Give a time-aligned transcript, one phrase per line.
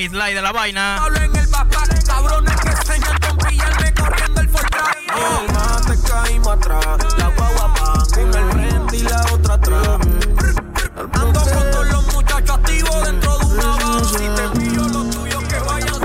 [0.00, 0.96] midlight de la vaina.
[0.96, 4.50] Hablo en el backpack, cabrones que enseñan con pillarme corriendo el
[6.08, 6.84] caímos atrás,
[7.18, 9.98] la guagua pan, uno al frente y la otra atrás.
[11.12, 14.04] Ando con todos los muchachos activos dentro de una van.
[14.06, 16.00] Si te pillo los tuyos que vayan.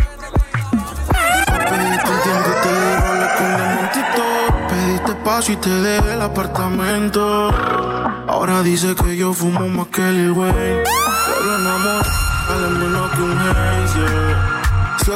[4.70, 7.50] Pediste espacio y te dejé el apartamento.
[8.28, 10.34] Ahora dice que yo fumo más que el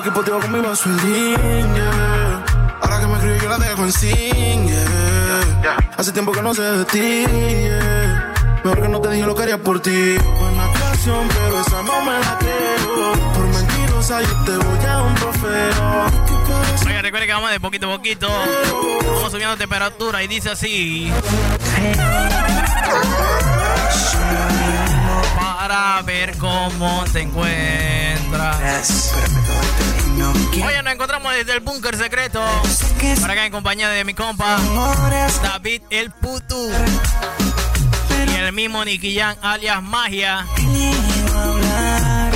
[0.09, 2.43] aquí contigo con mi vaso yeah.
[2.81, 5.77] Ahora que me escribe yo la dejo en sin, yeah.
[5.97, 8.33] Hace tiempo que no sé de ti, yeah.
[8.63, 10.17] Mejor que no te dije lo que haría por ti.
[10.17, 13.13] Buena canción, pero esa no me la quiero.
[13.33, 16.05] Por mentirosa yo te voy a un trofeo.
[16.87, 18.27] Oiga, recuerde que vamos de poquito a poquito.
[19.05, 21.11] Vamos subiendo temperatura y dice así.
[25.35, 29.13] Para ver cómo te encuentras.
[30.21, 32.41] Oye, nos encontramos desde el búnker secreto.
[33.21, 34.57] Para acá en compañía de mi compa
[35.41, 36.69] David el Putu.
[38.27, 40.45] Y el mismo Nicky Jan alias Magia.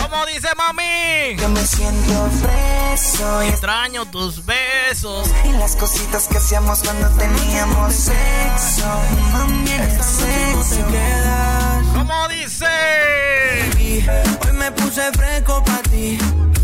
[0.02, 1.36] ¿Cómo dice mami?
[1.38, 5.29] Yo me siento preso Extraño tus besos.
[5.44, 8.85] y las cositas que hacíamos cuando teníamos sexo.
[9.34, 10.85] Mami, el sexo.
[11.94, 12.66] ¿Cómo dice?
[14.46, 16.18] Hoy me puse fresco pa' ti.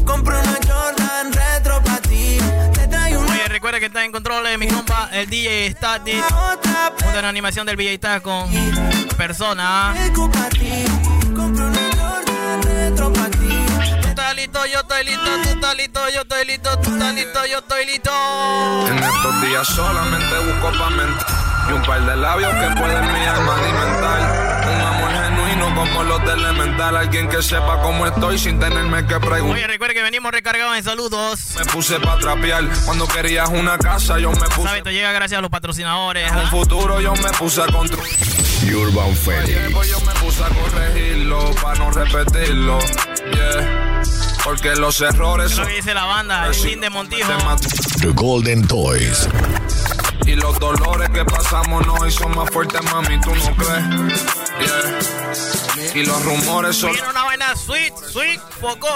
[0.09, 2.39] Compré una Jordan retro pa' ti.
[2.39, 6.25] Una Oye, recuerda que está en control de mi compa, el DJ Static.
[6.25, 8.49] otra Junto a la animación del VJ está con
[9.15, 9.93] persona.
[10.15, 10.49] una
[14.39, 17.85] listo, yo estoy listo, tú estás listo, yo estoy listo, tú estás listo, yo estoy
[17.85, 18.11] listo.
[18.87, 21.27] En estos días solamente busco pa' mentir
[21.69, 24.81] Y un par de labios que pueden mi alma alimentar Un
[26.25, 30.31] de Elemental Alguien que sepa cómo estoy sin tenerme que preguntar Oye, recuerda que venimos
[30.31, 31.55] recargados en saludos.
[31.57, 35.39] Me puse pa' trapear Cuando querías una casa yo me puse Sabes, esto llega gracias
[35.39, 36.31] a los patrocinadores.
[36.31, 36.47] Un ¿ah?
[36.49, 38.07] futuro yo me puse a construir
[38.75, 39.73] Urban Phoenix.
[39.73, 42.79] Pues yo me puse a corregirlo Pa' no repetirlo
[43.33, 44.01] Yeah
[44.43, 47.31] Porque los errores Es lo que dice la banda, el de Montijo.
[47.57, 47.99] Te.
[47.99, 49.27] The Golden Toys.
[50.29, 53.83] Y los dolores que pasamos no son más fuertes, mami, ¿tú no crees?
[54.59, 54.99] Yeah.
[55.95, 58.87] Y los rumores son Viene una vaina sweet, sweet, poco.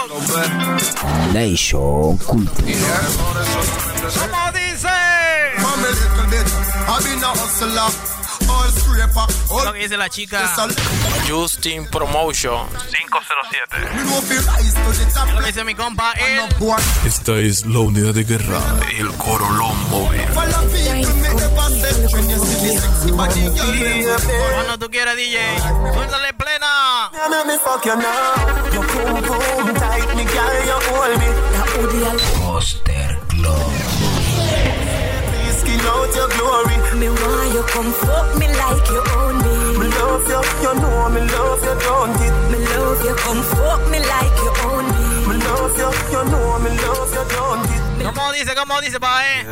[1.34, 2.26] Nation se
[4.20, 4.90] ¿Cómo dice?
[9.64, 10.54] Lo que dice la chica.
[11.28, 13.96] Justin Promotion 507.
[13.96, 15.34] me know fi rise to the top.
[15.34, 16.42] Lo que dice mi compa, él.
[17.06, 18.60] Esta es la unidad de guerra,
[18.98, 20.22] el Corolón móvil.
[24.56, 25.40] Cuando tú quieras, DJ.
[25.94, 27.12] Suéltale plena.
[27.30, 27.64] Me make
[35.86, 36.78] out your glory.
[37.00, 39.56] Me want you come fuck me like you own me.
[39.80, 42.36] Me love you, you know me love you, don't it?
[42.52, 44.93] Me love you come fuck me like you own me.
[48.04, 48.56] ¿Cómo dice?
[48.56, 49.46] ¿Cómo dice, pa' eh?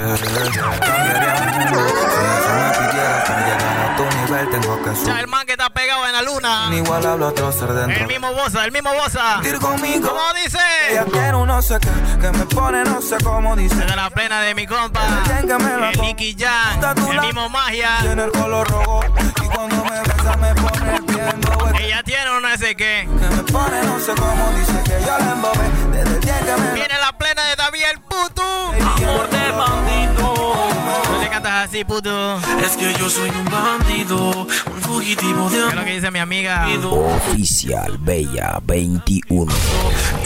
[5.05, 6.69] Ya el man que está pegado en la luna.
[6.73, 8.07] Igual hablo otro ser El dentro.
[8.07, 9.41] mismo bosa, el mismo bosa.
[9.59, 10.09] Conmigo.
[10.09, 10.59] ¿Cómo dice?
[10.89, 13.75] Ella quiere un no sé qué, que me pone no sé cómo dice.
[13.75, 15.01] De la plena de mi compa.
[15.39, 16.97] El Nicky Jan.
[17.09, 17.97] El mismo magia.
[18.01, 21.00] Tiene el color rojo y cuando me besa me pone
[21.79, 23.07] Ella tiene un no sé qué.
[23.07, 26.61] Que me pone no sé cómo dice que yo la embobé desde el día que
[26.61, 28.43] me Viene la plena de David el puto.
[28.43, 30.60] Amor de bandido.
[31.61, 32.39] No así, puto.
[32.65, 35.75] Es que yo soy un bandido, un fugitivo de ¿Qué es amor.
[35.75, 36.67] lo que dice mi amiga?
[36.89, 39.45] Oficial Bella 21.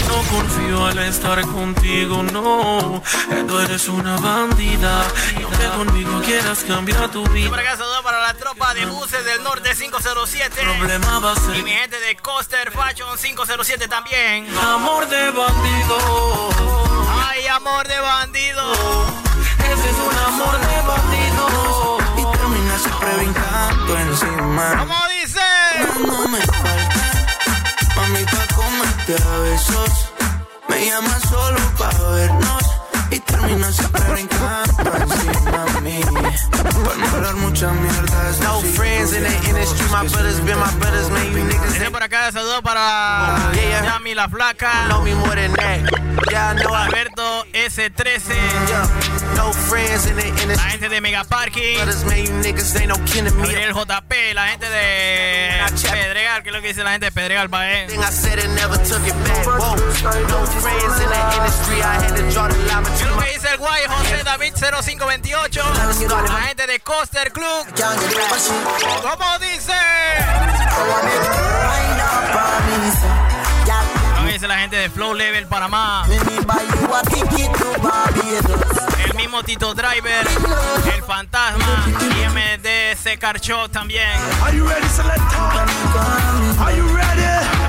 [0.07, 3.03] No confío al estar contigo, no.
[3.49, 5.03] Tú eres una bandida.
[5.37, 9.25] Y aunque conmigo quieras cambiar tu vida, Por acá saludo para la tropa de buses
[9.25, 10.55] del norte 507.
[10.61, 14.47] problema va a Y mi ser gente de Coaster Fashion 507 también.
[14.57, 16.49] amor de bandido.
[17.27, 19.25] Ay, amor de bandido.
[19.73, 21.97] Ese es un amor de bandido.
[22.17, 24.67] y termina siempre brincando encima.
[24.79, 25.41] ¿Cómo dice?
[26.07, 27.03] No me falta,
[27.95, 30.09] mami, pa' comerte a besos.
[30.69, 32.63] Me llamas solo pa' vernos
[33.12, 36.01] y te termina siempre brincando encima mí.
[36.83, 38.31] Por no hablar mucha mierda.
[38.41, 41.31] No friends in the industry, my brothers been my brothers, man.
[41.31, 41.89] You niggas.
[41.91, 43.85] Por acá, saludo para yeah, yeah.
[43.85, 44.88] Yami la Flaca.
[44.88, 45.79] Know me more than that.
[46.31, 49.25] Yeah, I know Alberto S13.
[49.35, 49.43] Yeah.
[49.43, 50.55] No friends in the industry.
[50.55, 51.75] La gente de Mega Parking.
[51.75, 53.47] Brothers, man, you niggas ain't no kin to me.
[53.47, 55.55] Gabriel JP, la gente de
[55.91, 57.87] Pedregal, que es lo que dice la gente de Pedregal, pa' eh.
[57.89, 59.45] I said it never took it back.
[59.45, 59.75] Whoa.
[59.75, 63.33] No friends in the industry, I had to draw the line ¿Qué es lo que
[63.33, 65.61] dice el guay José David 0528?
[66.29, 67.67] La gente de Coaster Club.
[69.01, 69.73] ¿Cómo dice?
[74.35, 76.05] ¿Cómo dice la gente de Flow Level Panamá?
[79.05, 80.27] El mismo Tito Driver,
[80.93, 84.09] el Fantasma y MDC Carchó también.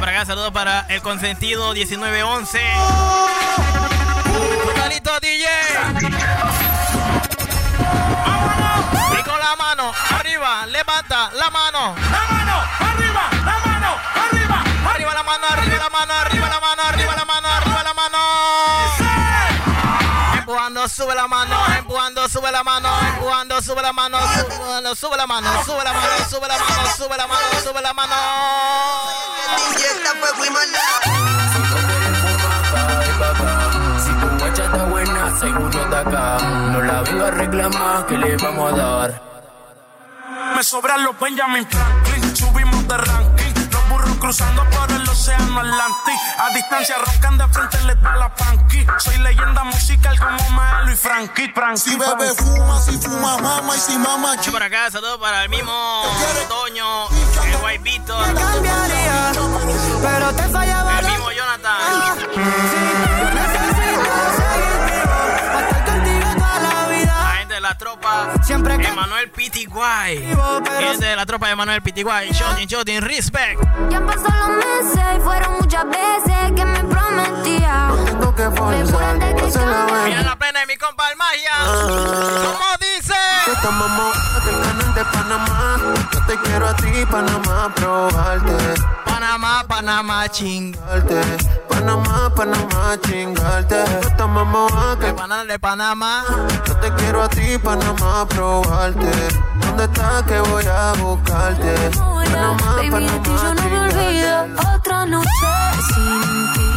[0.01, 2.61] Para acá, saludos para el consentido 1911.
[4.75, 5.47] Carito DJ.
[9.13, 11.95] Y con la mano arriba, levanta la mano.
[12.11, 12.46] La mano,
[15.27, 18.19] mano, arriba la mano, arriba la mano, arriba la mano, arriba la mano.
[20.39, 25.27] Empujando, sube la mano, empujando, sube la mano, empujando, sube la mano, sube, sube la
[25.27, 28.15] mano, sube la mano, sube la mano, sube la mano, sube la mano.
[29.77, 30.79] Y esta fue Wimana.
[34.49, 36.39] está buena, seguro de acá.
[36.73, 39.23] No la venga a reclamar, que le vamos a dar?
[40.55, 43.36] Me sobran los Benjamin Franklin, subimos de ranking.
[44.19, 46.19] Cruzando por el océano Atlántico.
[46.39, 48.87] A distancia roncan de frente, le da la panqui.
[48.99, 51.53] Soy leyenda musical como Maelo y Frankie.
[51.55, 54.53] Frankie si bebe fuma, si fuma mama y si mama chica.
[54.53, 56.03] por acá, saludos para el mismo
[56.49, 57.09] Toño,
[57.45, 58.19] el Guaybito.
[58.19, 59.33] cambiaría,
[60.03, 60.99] pero te fallaba.
[60.99, 63.36] El mismo Jonathan.
[67.69, 70.19] La tropa Siempre Emanuel Pitiguay.
[70.79, 72.31] Gente de la tropa de Emanuel Pitiguay.
[72.31, 73.61] Shotin, shotin, respect.
[73.91, 77.89] Ya pasaron los meses y fueron muchas veces que me prometía.
[77.89, 80.05] No tengo que forzar, la ve.
[80.05, 81.57] Mira la plena de mi compa el magia.
[81.67, 83.15] ¿Cómo dice?
[83.53, 84.13] Esta mamá,
[84.95, 85.79] de Panamá.
[86.13, 88.75] Yo te quiero a ti, Panamá, probarte.
[89.27, 91.21] Panamá, Panamá, chingarte.
[91.69, 93.83] Panamá, Panamá, chingarte.
[94.01, 96.23] Esta mamá, que el canal de Panamá.
[96.65, 99.11] Yo te quiero a ti, Panamá, probarte.
[99.61, 101.91] ¿Dónde estás que voy a buscarte?
[101.99, 104.47] Panamá, Baby, Panamá, ti yo no me olvido.
[104.77, 105.29] Otra noche
[105.89, 106.71] sin ti.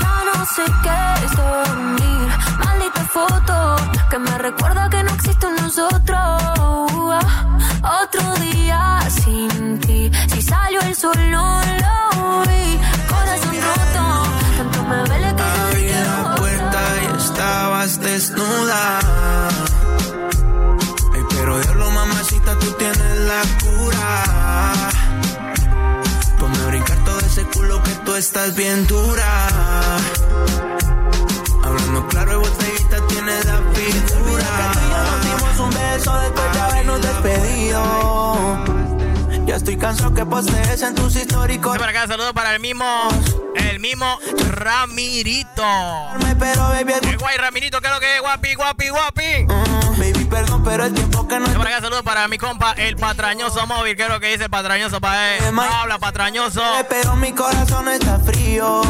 [0.00, 2.28] Ya no sé qué es dormir.
[2.64, 3.76] Maldita foto
[4.08, 6.20] que me recuerda que no existe nosotros.
[7.82, 10.10] Otro día sin ti.
[10.28, 11.65] Si salió el sol, no
[28.16, 29.46] tú estás bien dura.
[31.62, 34.72] Hablando claro, el botellita tiene la pintura.
[34.90, 38.64] nos dimos un beso después de habernos despedido.
[39.46, 41.76] Ya estoy cansado que postees en tus históricos.
[41.76, 42.86] Para acá, saludo para el mismo,
[43.54, 44.18] el mismo
[44.50, 45.62] Ramirito.
[46.38, 49.46] Pero baby, el guay Ramirito, que es lo que es, guapi, guapi, guapi.
[49.46, 50.24] Uh, baby,
[50.66, 51.46] pero el tiempo que no.
[51.46, 54.50] Para acá, saludo para mi compa, el patrañoso móvil, que es lo que dice el
[54.50, 55.54] patrañoso para él.
[55.54, 56.60] No habla patrañoso.
[56.88, 58.82] Pero mi corazón está frío.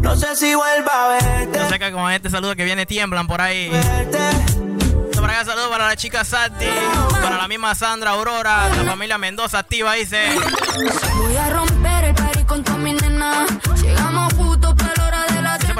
[0.00, 1.58] No sé si vuelva a verte.
[1.58, 3.70] Yo sé que con este saludo que viene tiemblan por ahí.
[3.70, 4.18] Verte.
[5.14, 6.66] Para acá, saludo para la chica Santi,
[7.22, 10.30] para la misma Sandra Aurora, la familia Mendoza activa, dice.
[11.18, 11.69] Voy a romper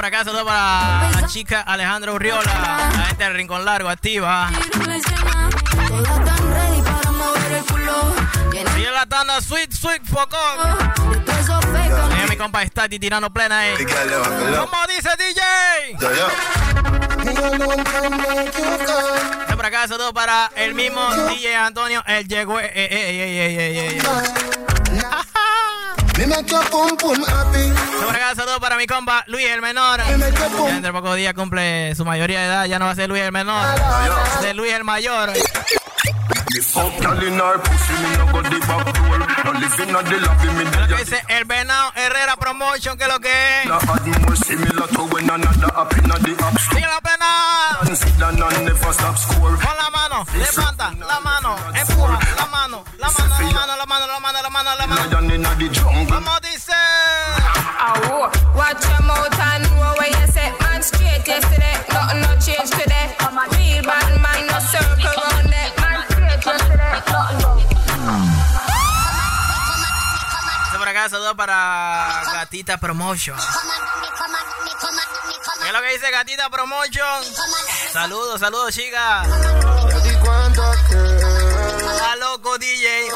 [0.01, 2.41] por acá, saludo para la chica Alejandra Urriola,
[2.91, 4.49] la gente del Rincón Largo activa.
[8.79, 10.39] Y en la tanda Sweet Sweet Focón.
[12.15, 13.75] Mira mi compa Stati tirando plena ahí.
[13.75, 15.43] ¿Cómo dice DJ?
[19.55, 22.59] Por acá, saludo para el mismo DJ Antonio, el llegó.
[26.21, 26.43] Eh, eh, eh,
[27.55, 27.73] eh,
[28.05, 29.99] Por acá, saludo para mi compa Luis el Menor.
[30.05, 32.65] Ya entre pocos días cumple su mayoría de edad.
[32.65, 33.65] Ya no va a ser Luis el Menor,
[34.43, 35.33] de Luis el Mayor.
[40.79, 43.65] Lo que dice el Venado Herrera Promotion, que es lo que es.
[46.69, 47.25] Sigue la pena.
[49.57, 54.07] Con la mano, levanta la mano, empuja la mano, la mano, la mano, la mano,
[54.07, 55.01] la mano, la mano, la mano.
[56.09, 56.73] Vamos, dice.
[58.55, 61.75] Watch your mouth and know where you set man straight yesterday.
[61.93, 62.90] Nothing no change today.
[71.01, 73.37] Acá, saludos para Gatita Promotion.
[75.61, 77.23] ¿Qué es lo que dice Gatita Promotion?
[77.91, 79.27] Saludos, saludos, chicas.
[81.79, 83.09] Está loco, DJ.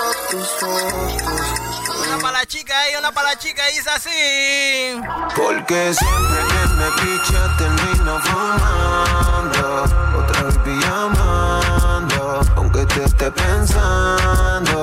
[2.08, 5.02] Una para la chica y una para la chica, dice así.
[5.36, 9.84] Porque siempre que me picha termino fumando.
[10.20, 12.42] Otra vez pijamando.
[12.56, 14.80] Aunque te esté pensando.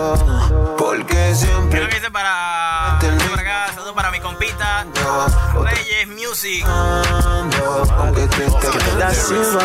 [0.78, 1.70] Porque siempre.
[1.70, 2.61] ¿Qué es lo que dice para,
[3.68, 4.86] Saludos para mi compita.
[5.62, 6.64] Reyes Music.
[6.66, 9.58] Aunque te esté pensando.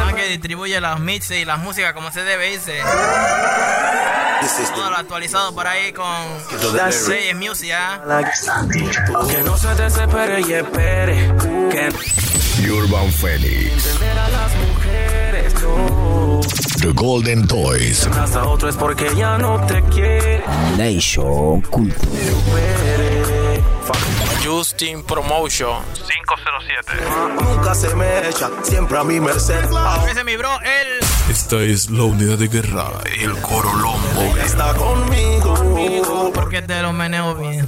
[0.00, 2.80] Ah, que distribuye los mixes y las músicas como se debe, dice.
[4.74, 6.06] Todo lo actualizado por ahí con
[7.06, 8.22] Reyes Music, ¿ah?
[9.28, 11.34] Que no se desespere y espere.
[11.70, 13.86] Que Urban Phoenix.
[13.86, 15.97] entender a las mujeres, no.
[16.80, 18.06] The Golden Toys.
[18.06, 20.44] Hasta otro es porque ya no te quiere.
[20.76, 23.37] Nation Culture.
[24.48, 27.44] Justin Promotion 507.
[27.44, 29.62] Nunca se me echa, siempre a mi merced.
[30.08, 31.06] Ese es mi bro, él.
[31.28, 32.88] Esta es la unidad de guerra,
[33.20, 34.36] el Coro Lombo.
[34.42, 36.32] Está conmigo.
[36.32, 37.66] Porque te lo meneo bien.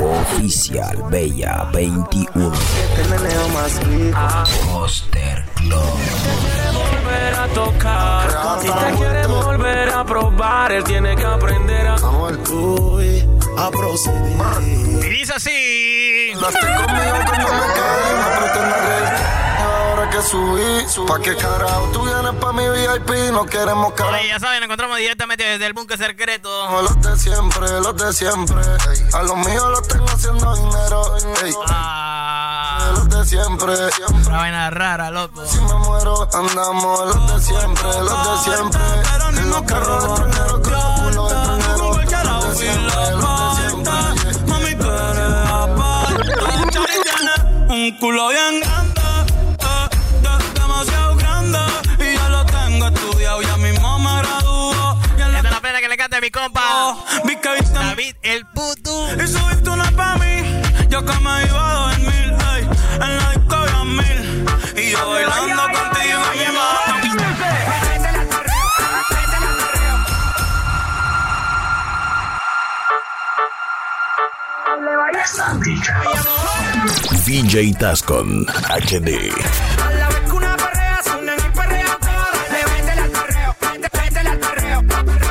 [0.00, 2.52] Oficial Bella 21.
[4.72, 5.78] Poster Club.
[6.72, 8.60] volver a tocar.
[8.60, 9.63] Si te quiere volver
[9.94, 11.96] a probar, él tiene que aprender a.
[11.96, 15.04] Voy a proceder.
[15.04, 16.32] Y dice así.
[16.34, 19.12] Hablaste conmigo cuando me caí, me pretende reír.
[19.64, 24.16] Ahora que subí, pa' qué carajo tú vienes pa' mi VIP, no queremos carajo.
[24.16, 26.82] Oye, ya saben, nos encontramos directamente desde el búnker secreto.
[26.82, 28.56] Los de siempre, los de siempre.
[28.90, 29.06] ey.
[29.12, 31.16] A los míos los tengo haciendo dinero.
[31.44, 31.54] ey.
[31.68, 32.13] Ah,
[33.24, 34.28] de siempre, siempre.
[34.28, 35.44] una vaina rara, loco.
[35.46, 38.80] Si me muero, andamos los de siempre, los de siempre.
[39.40, 41.80] En los carros de extranjeros, con los culos de extranjeros.
[41.80, 43.92] Los de siempre, los de siempre.
[44.46, 46.34] Mami, tú eres aparte.
[47.72, 49.00] Un culo bien grande,
[49.60, 49.88] eh,
[50.22, 51.58] de- demasiado grande.
[51.98, 54.98] Y ya lo tengo estudiado, ya mismo me gradúo.
[55.16, 56.96] Esta es la plena que le canta a mi compa.
[57.24, 59.08] vi que viste David el puto.
[59.14, 61.93] Y subiste una pa' mí, yo que me iba a
[83.92, 84.84] métele al perreo.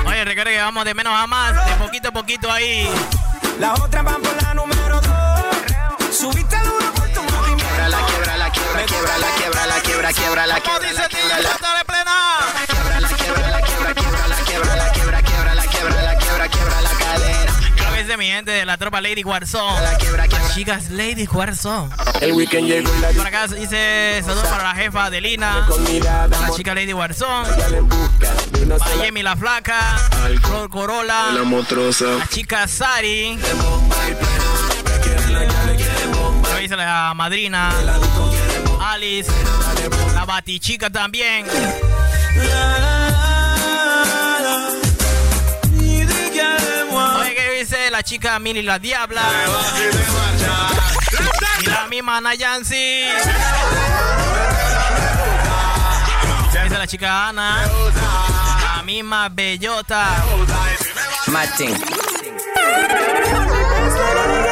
[0.05, 2.89] Oye, recuerda que vamos de menos a más, de poquito a poquito ahí.
[3.59, 6.15] Las otras van por la número dos.
[6.15, 7.87] Subiste duro por tu movimiento.
[7.89, 11.62] La quiebra, la quiebra, quiebra, la quiebra, la quiebra, quiebra, la ¿Cómo quiebra, la la
[18.17, 19.81] Mi gente de la tropa Lady Warzone.
[19.81, 20.53] La quiebra, quiebra.
[20.53, 21.89] Chicas, Lady Warzone.
[22.21, 25.67] El weekend llegó la Por acá dice saludos para la jefa Adelina,
[26.29, 27.49] la chica Lady Warzone,
[28.77, 29.97] para Yemi la flaca,
[30.43, 32.05] Flor Corolla, motrosa.
[32.19, 33.39] la chica Sari,
[36.51, 37.71] lo dice la madrina,
[38.79, 39.31] Alice,
[40.13, 41.47] la batichica también.
[47.93, 49.21] La chica Mili la Diabla?
[51.59, 53.05] Y la misma Nayansi.
[56.51, 57.61] ¿Qué dice la chica Ana?
[58.77, 60.07] La misma Bellota.
[61.27, 61.77] Martín.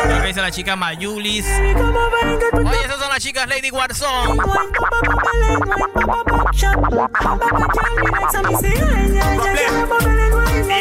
[0.07, 1.45] ¿Qué dice la chica Mayulis?
[1.47, 4.39] Oye, esas son las chicas Lady Warzone.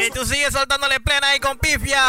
[0.07, 2.03] Y tú sigues soltándole plena ahí con pifia.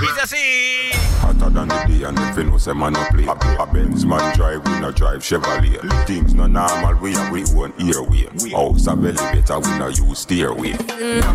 [0.00, 1.11] Dice así.
[1.52, 3.32] Hotter than the day and if you know say man no play A,
[3.62, 7.72] a Benz man drive, we no drive Chevrolet Things no normal, we have we own
[7.80, 11.28] airway House a elevator, we no use stairway mm-hmm.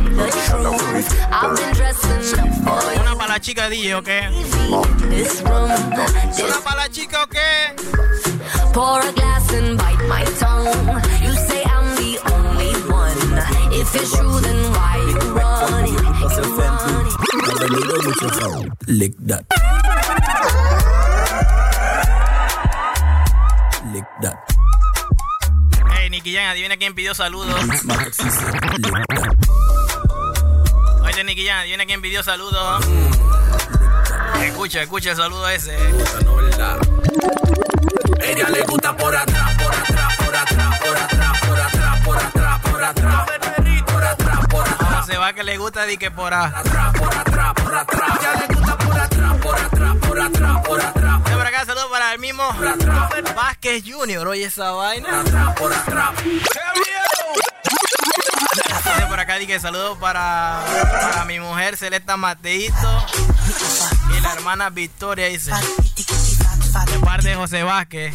[1.31, 3.01] I've been dressing up for you.
[3.01, 4.05] Una para la chica DJ, ¿ok?
[5.09, 5.71] this room.
[5.71, 7.74] Una para la chica, okay?
[8.74, 10.65] Pour a glass and bite my tongue.
[11.21, 13.17] You say I'm the only one.
[13.74, 15.93] If it's true, then why you running?
[15.93, 16.27] You
[18.29, 18.71] running.
[18.88, 19.76] Lick that.
[23.93, 24.38] Lick that.
[25.93, 27.55] Hey, Nicky Jan, adivina quién pidió saludos.
[31.03, 32.86] Oye, Nicky Jan, adivina quién pidió saludos.
[34.41, 35.75] Escucha, escucha el saludo ese.
[38.21, 42.62] Ella le gusta por atrás, por atrás, por atrás, por atrás, por atrás, por atrás,
[42.62, 43.66] por atrás.
[45.34, 48.19] Que le gusta de que por atrás, por atrás, por atrás.
[48.22, 51.22] Ya le gusta por atrás, por atrás, por atrás, por atrás.
[51.22, 52.43] Por acá, saludos para el mismo
[53.36, 54.27] Vázquez Jr.
[54.27, 55.10] Oye, esa vaina.
[55.10, 56.12] Por atrás, por atrás.
[59.10, 63.05] Por acá dije saludos para, para mi mujer Celesta Mateito
[64.15, 68.13] y la hermana Victoria dice de parte de José Vázquez.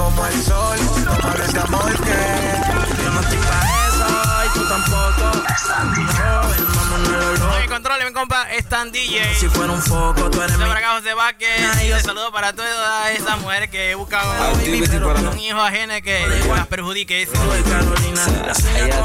[0.00, 3.79] Como el sol, no hables de amor que yo no estoy pa'
[7.56, 9.34] Oye, controle, mi compa, Stan DJ.
[9.34, 10.64] Si fuera un foco, tú eres mi...
[10.64, 14.22] Acá José Vázquez saludo para todas esas mujeres que buscan
[15.32, 17.22] un hijo ajeno que las perjudique.
[17.22, 17.32] Ese.
[18.76, 19.02] Ella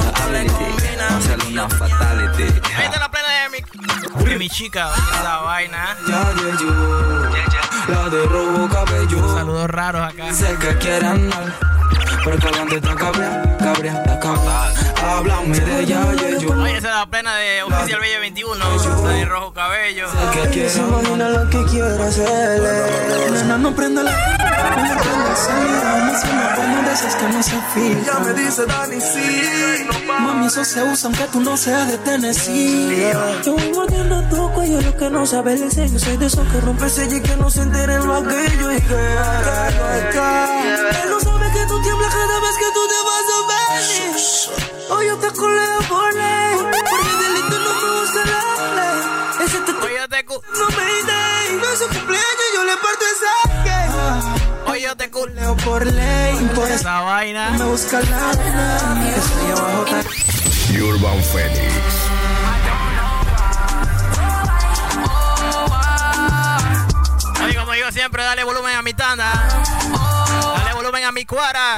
[1.37, 2.43] de una fatality.
[2.75, 5.97] Ahí está la plena de mi, de mi chica, esa vaina.
[7.87, 9.35] La de rojo cabello.
[9.35, 10.33] Saludos raros acá.
[12.25, 14.73] Que pero caliente está cabrea, cabrea, la cabrea.
[15.03, 16.49] Háblame de ella, yeah, yo.
[16.53, 20.07] Oye, esa es la plena de Oficial Bella 21, la de rojo cabello.
[20.51, 23.31] Que Se imagina lo que quiero hacerle.
[23.31, 24.11] Nena, no prenda la.
[24.65, 26.11] No prenda salida.
[26.11, 28.05] No se me pongo de esas que no se filtran.
[28.05, 29.87] Ya me dice Dani, sí.
[30.19, 33.05] Mami, eso se usa aunque tú no seas de Tennessee.
[33.45, 35.99] Yo voy mordiendo tu cuello, lo que no sabe el sello.
[35.99, 38.71] Soy de esos que rompe sello y que no se entere lo aquello.
[38.71, 41.04] Y que, no sabe que
[44.89, 46.55] Hoy yo te coleo por ley.
[46.89, 49.45] Porque delito no me busca la ley.
[49.45, 51.57] Ese te Oye, yo te no me iré.
[51.61, 54.71] No es su cumpleaños, yo le parto esa que.
[54.71, 55.25] Oye, yo te cu...
[55.27, 57.49] Leo por ley, por Esa vaina.
[57.51, 59.13] me busca la ley.
[59.17, 59.85] Estoy abajo,
[60.93, 61.83] Urban Phoenix.
[67.43, 69.31] Oye, como digo siempre, dale volumen a mi tanda.
[70.57, 71.77] Dale volumen a mi cuara.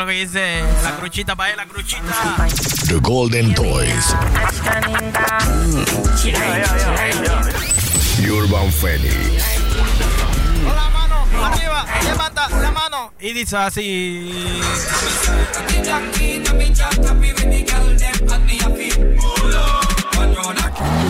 [0.00, 0.62] Lo que dice?
[0.82, 2.46] La cruchita para él, la cruchita.
[2.86, 4.14] The Golden Toys.
[8.26, 9.44] Urban Phoenix.
[10.64, 13.12] Con la mano arriba, levanta la mano.
[13.20, 14.62] Y dice así.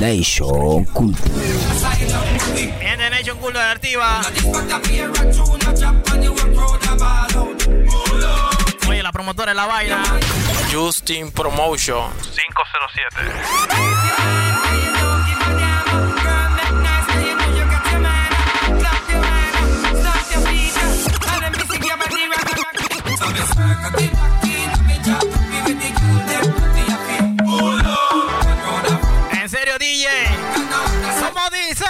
[0.00, 1.30] Nation Culture.
[2.80, 4.22] En The Nation Cool de Activa
[9.10, 10.02] la promotora de la vaina.
[10.70, 13.32] Justin Promotion 507.
[29.32, 30.06] En serio, DJ.
[31.20, 31.84] ¿Cómo dice?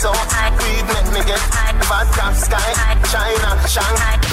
[0.00, 1.36] So I breathe, nigga.
[1.90, 2.72] Bad cop sky,
[3.10, 4.31] China, Shanghai.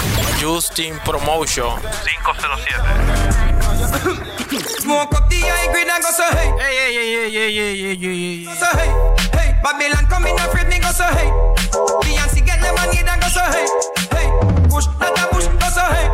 [8.56, 8.88] So hey,
[9.36, 9.60] hey.
[9.62, 11.28] Babylon coming afraid me go so hey.
[12.00, 13.66] Beyonce get and go so hey.
[14.16, 14.28] Hey,
[14.70, 16.08] push not a push go so hey.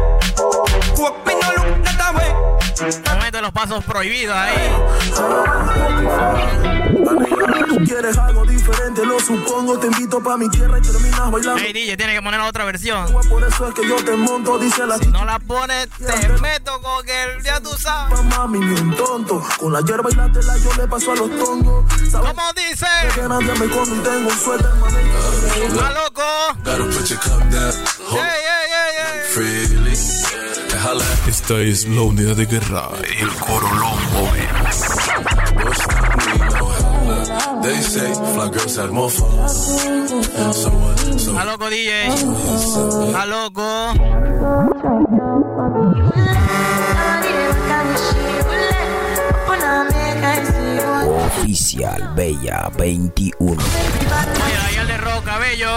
[0.96, 2.55] Coke me no look not a way.
[2.78, 4.54] Momento de los pasos prohibidos ahí.
[7.86, 9.78] Quieres algo diferente, lo supongo.
[9.78, 11.62] Te invito pa' mi tierra y terminas bailando.
[11.64, 13.10] Hey, DJ, tiene que poner la otra versión.
[13.28, 16.80] Por eso es que yo te monto, dice la Si no la pones, te meto
[16.82, 17.42] con el.
[17.42, 18.22] Ya tú sabes.
[18.24, 19.42] mami, ni un tonto.
[19.58, 21.84] Con la hierba y la tela yo le paso a los tongos.
[22.10, 22.86] ¿Sabes ¿Cómo dice?
[23.14, 24.96] que nadie me y tengo un suéter, mami?
[25.64, 26.22] ¿Está loco?
[26.62, 27.42] Gotta put your cup
[31.26, 34.46] esta es la unidad de guerra, el Corolón Móvil.
[41.36, 42.06] A loco DJ,
[43.16, 43.94] a loco.
[51.26, 53.50] Oficial Bella 21.
[53.50, 55.70] Oye, de Roca, bello.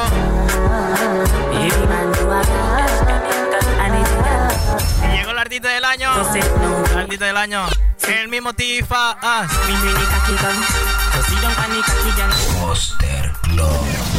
[5.39, 6.11] el artista del año.
[6.91, 7.65] El artista del año.
[8.07, 9.17] El mismo Tifa.
[9.21, 9.47] Ah.
[12.59, 14.09] Monster Club.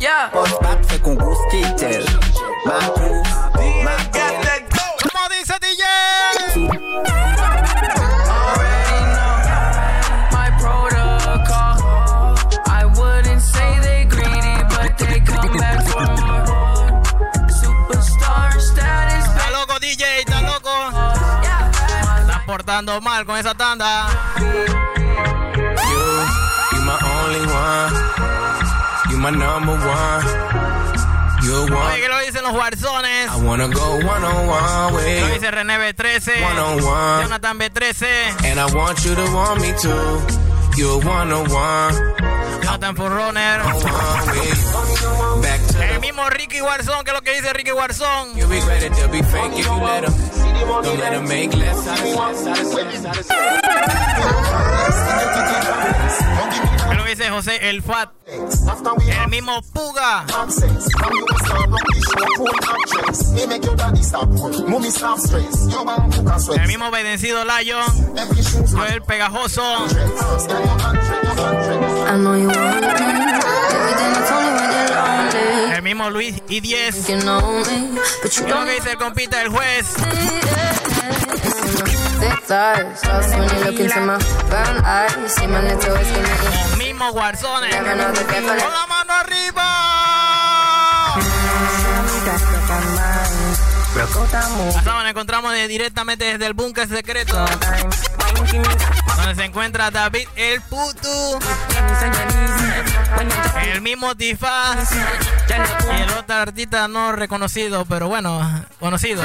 [0.00, 0.30] Yeah.
[23.00, 24.06] Mal con esa tanda.
[24.38, 24.56] You,
[26.84, 27.92] my only one.
[29.10, 30.46] You my number one.
[31.48, 33.30] Oye, que lo dicen los guarzones.
[33.30, 36.42] I wanna go one on one with Lo dice René B13.
[36.42, 37.28] One on one.
[37.28, 38.44] Jonathan B13.
[38.44, 40.45] And I want you to want me too
[40.78, 41.94] you a one on one.
[42.62, 43.62] Jonathan Forrunner.
[45.92, 48.34] El mismo Ricky Warzone, que es lo que dice Ricky Warzone.
[48.36, 50.14] You'll be ready, they'll be fake if you let them.
[50.82, 51.86] Don't let them make less
[57.06, 58.10] dice José el Fat.
[58.26, 60.26] El mismo Puga.
[66.54, 68.16] El mismo Vencido Lion.
[68.72, 69.86] Yo el pegajoso.
[75.74, 77.08] El mismo Luis y 10.
[77.08, 77.16] Y
[78.48, 79.94] lo que dice el compita el juez
[87.12, 87.74] guarzones.
[87.76, 89.96] Con la mano arriba.
[94.76, 97.44] Hasta nos encontramos directamente desde el búnker secreto.
[99.16, 101.38] Donde se encuentra David el Putu.
[103.72, 104.90] El mismo Tifaz.
[104.92, 109.22] Y el otro artista no reconocido, pero bueno, conocido.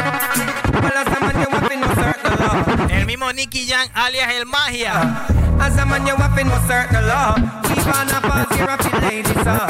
[1.71, 5.25] El mismo Nicky Jan alias el Magia.
[5.57, 7.35] As a man, you have to assert the law.
[7.63, 9.69] Keep on up and zero for ladies up.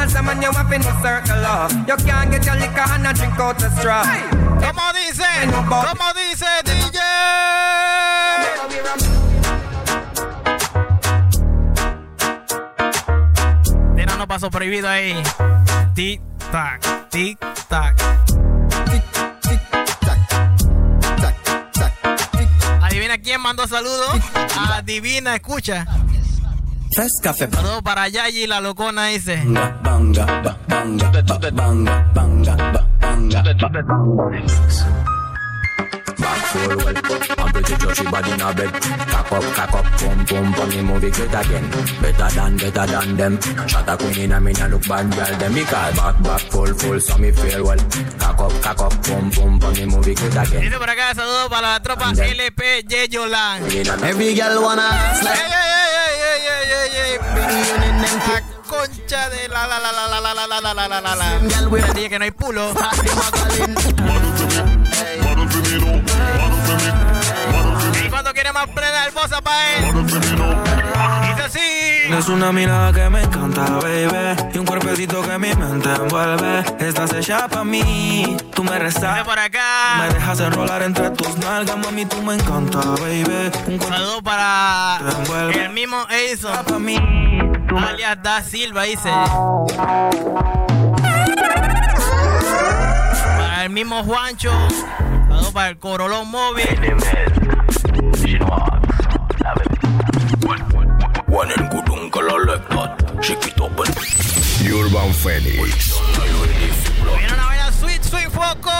[0.00, 1.68] As a man, you to assert the law.
[1.86, 4.02] You can't get your liquor and a drink out the straw.
[4.58, 5.26] ¿Cómo dice?
[5.68, 6.98] ¿Cómo dice DJ?
[13.94, 15.22] Tiene unos pasos prohibidos ahí.
[15.94, 16.20] Tic
[16.50, 17.94] tac, tic tac.
[23.08, 24.10] Adivina quién mandó saludos.
[24.70, 25.86] Adivina, escucha.
[27.22, 27.48] Café.
[27.50, 29.42] Saludos para Yayi, la locona dice.
[36.58, 36.98] Back forward,
[37.38, 38.72] I'm pretty sure she body in a bed.
[39.08, 39.86] Cock up, cock up,
[40.82, 41.70] movie great again.
[42.02, 43.38] Better than, better than them.
[43.68, 45.38] Shot a queen in a me, look bad girl.
[45.38, 47.78] Them me call back, back, full, full, so me feel well.
[48.18, 49.08] Cock up, cock up,
[49.86, 50.62] movie great again.
[50.62, 53.62] Dice por acá, saludos para la tropa LP Yeyolan.
[54.04, 57.18] Every girl wanna ask like- Ey, ey, ey, ey, ey, ey, ey.
[58.28, 61.14] La concha de la la la la la la la la la la la la
[61.14, 61.28] la.
[63.48, 64.27] Te
[68.58, 70.04] más plena hermosa pa' él?
[70.04, 72.12] Dice así.
[72.18, 74.50] Es una mirada que me encanta, baby.
[74.52, 76.64] Y un cuerpecito que mi mente envuelve.
[76.80, 78.36] Estás hecha pa' mí.
[78.54, 79.24] Tú me rezas.
[79.24, 79.98] por acá.
[79.98, 82.04] Me dejas enrolar entre tus nalgas, mami.
[82.06, 83.50] Tú me encanta, baby.
[83.68, 84.98] Un Saludos para
[85.54, 86.52] el mismo Edison.
[87.88, 89.10] Alias Da Silva dice.
[93.38, 94.50] Para el mismo Juancho.
[95.28, 96.66] Saludos para el Corolón Móvil.
[100.46, 103.18] One and good uncle like that.
[103.24, 103.96] Shake it up and
[104.70, 105.98] Urban Phoenix.
[107.18, 108.70] Viene una vaina sweet, sweet foco.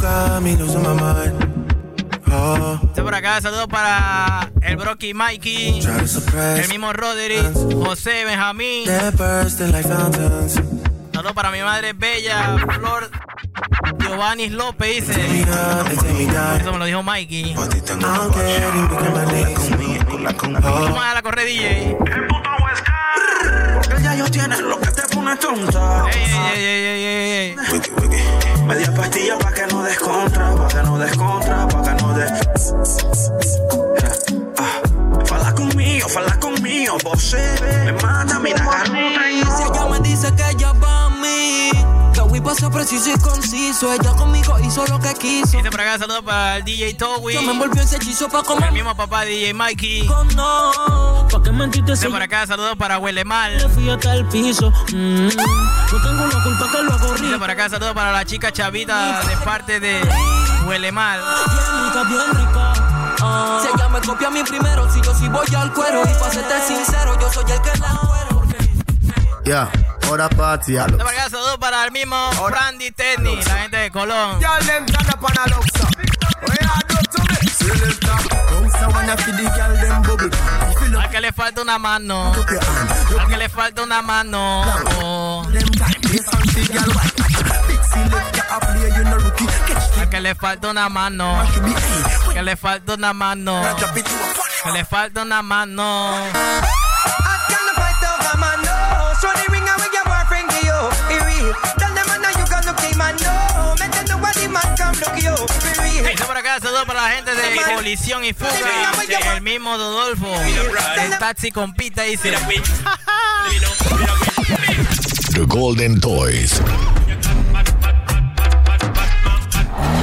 [0.00, 1.44] Caminos in my mind.
[2.30, 8.84] Oh, Este por acá, saludos para el Brocky Mikey, el mismo Roderick, José Benjamín.
[8.86, 9.22] Saludos
[11.34, 13.10] para mi madre bella, Flor
[14.08, 15.42] Giovanni López, dice.
[16.60, 17.54] Eso me lo dijo Mikey.
[20.62, 21.96] Vamos a la corre DJ.
[23.74, 26.04] Porque ya ellos tienen lo que te pone tonta.
[26.10, 27.56] Ey, ey, ey.
[28.66, 32.32] Media pastilla pa' que no descontra, pa' que no descontra, pa' que no des.
[34.58, 34.80] Ah,
[35.24, 37.34] Fala conmigo, fala conmigo, vos
[37.84, 37.92] me
[42.58, 43.92] pasa preciso y conciso.
[43.92, 45.56] Ella conmigo hizo lo que quiso.
[45.56, 47.34] Dice por acá, saludos para el DJ Towi.
[47.34, 48.68] Yo me envolvió ese hechizo pa' comer.
[48.68, 50.08] El mismo papá DJ Mikey.
[50.34, 53.56] No, pa' que mentiste Dice por acá, saludos para Huele Mal.
[53.56, 54.70] Le fui hasta el piso.
[54.92, 58.52] Mm, no tengo la culpa que lo hago Dice por acá, saludos para la chica
[58.52, 60.00] Chavita de parte de
[60.66, 61.20] Huele Mal.
[61.20, 62.72] Bien rica, bien rica.
[63.20, 63.60] Ah.
[63.62, 66.02] Si ella me copia a mí primero, si yo sí voy al cuero.
[66.02, 68.28] Y pa' serte sincero, yo soy el que la cuero.
[69.44, 69.70] Yeah,
[70.08, 74.40] por acá, saludos para el mismo Brandy Tenny, la gente de Colón.
[80.98, 82.32] Al que le falta una mano.
[83.18, 84.64] Al que le falta una mano.
[85.00, 85.46] Oh.
[90.10, 91.42] que le falta una mano.
[92.32, 93.62] Que le falta una mano.
[94.64, 96.87] Que le falta una mano.
[105.16, 108.50] Eso por acá, saludos para la gente de Colisión y Fuga.
[109.34, 110.26] El mismo Dodolfo.
[110.96, 112.32] El taxi compita dice.
[115.32, 116.60] The Golden Toys.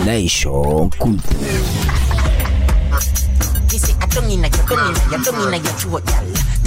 [0.05, 0.89] Nation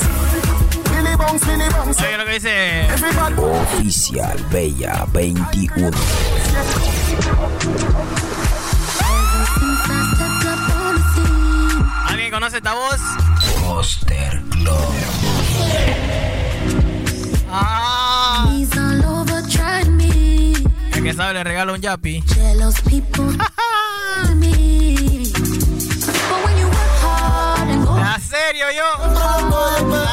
[1.97, 2.87] Oye, lo que dice.
[3.37, 5.91] Oficial Bella 21.
[12.07, 12.99] ¿Alguien conoce esta voz?
[13.61, 14.93] Poster Club.
[17.51, 18.49] Ah.
[21.05, 22.23] Que sabe le regala un yapi.
[28.01, 30.04] ¿A serio yo?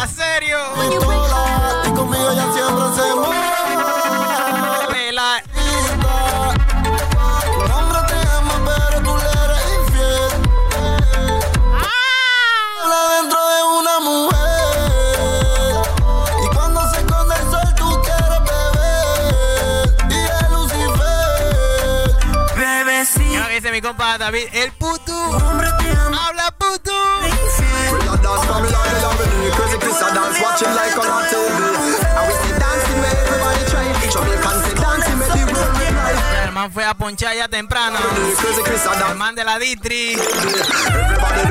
[34.12, 36.46] Jamaican say dancing, make the world realize.
[36.46, 37.98] El man fue a ponchar ya temprano.
[37.98, 39.14] El dance.
[39.18, 40.12] man de la Ditri.
[40.12, 41.46] Everybody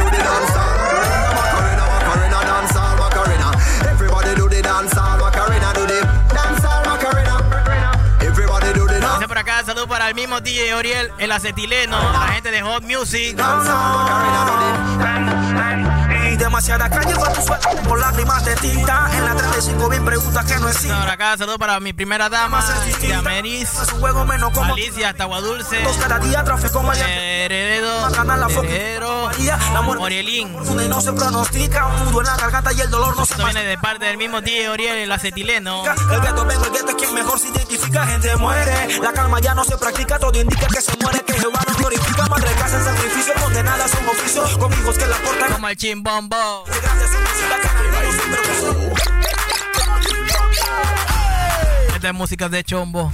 [4.35, 5.10] do the dance
[9.73, 13.37] Para el mismo DJ Oriel, el acetileno, la gente de Hot Music.
[16.51, 19.09] Demasiada calle para tu suerte con lágrimas de tinta.
[19.13, 20.99] En la 35 bien preguntas que no existen.
[20.99, 22.61] Por acá, salud para mi primera dama,
[23.01, 23.69] Yameris,
[24.61, 27.07] Alicia, hasta todos cada día tráfico María.
[27.07, 28.09] Heredero,
[28.63, 29.29] Heredero,
[29.97, 30.53] Orielín.
[30.89, 31.87] no se pronostica.
[31.87, 34.41] Un nudo en la garganta y el dolor no se viene de parte del mismo
[34.41, 35.83] DJ Oriel, el acetileno.
[35.85, 38.99] El gueto vengo, el gueto es quien mejor se identifica, gente muere.
[38.99, 42.25] La calma ya no se practica, todo indica que se muere, que Jehová glorifica.
[42.27, 43.91] Madre casa en sacrificio, condenadas
[44.57, 45.53] con hijos que la portan.
[45.53, 46.63] Como el chimbombo.
[51.93, 53.11] Esta es música de chombo.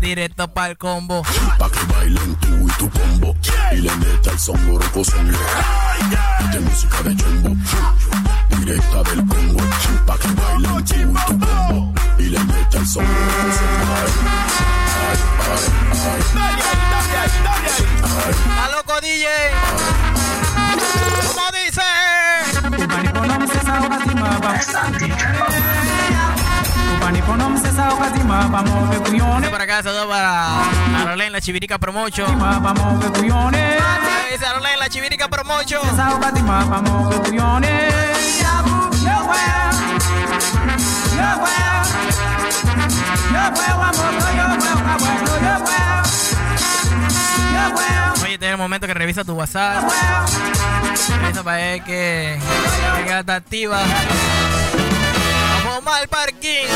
[0.00, 1.22] Directo para el combo.
[1.58, 3.34] Pa' que bailen tú y tu combo.
[3.72, 4.58] Y le meta el son
[5.04, 5.32] son
[6.52, 7.56] De música de chombo.
[8.50, 9.64] Directa del Congo.
[10.06, 11.94] Pa' que bailen tú y tu combo.
[12.18, 14.83] Y le meta el son son
[18.30, 19.26] ¡Está loco, DJ!
[21.26, 21.82] ¿Cómo dice?
[29.40, 30.22] Dice por acá, saludos para
[31.32, 31.78] la Chivirica.
[34.30, 35.82] Dice Arolén, la Chivirica Promotion.
[48.22, 49.84] Oye, este es el momento que revisa tu WhatsApp.
[51.20, 52.38] Revisa para ver que,
[53.06, 53.82] que está activa.
[55.64, 56.66] Vamos al parking.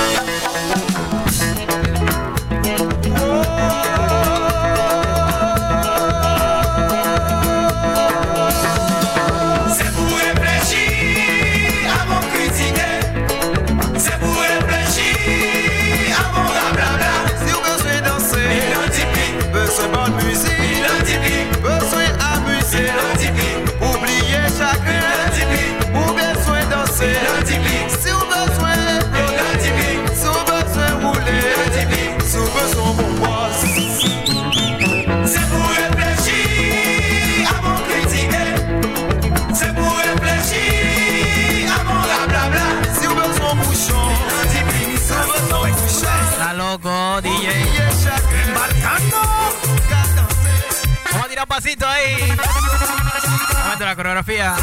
[54.08, 54.56] Coreografía.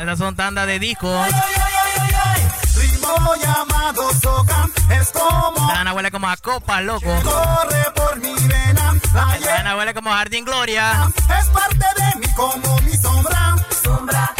[0.00, 1.24] Estas son tandas de disco.
[2.76, 4.10] Ritmo llamado
[4.90, 5.70] es como.
[5.70, 7.06] Ana huele como a copa, loco.
[7.22, 8.94] Corre por mi vena.
[9.14, 11.10] La Ana huele como Jardín Gloria.
[11.40, 13.56] Es parte de mí como mi sombra.
[13.82, 14.34] Sombra,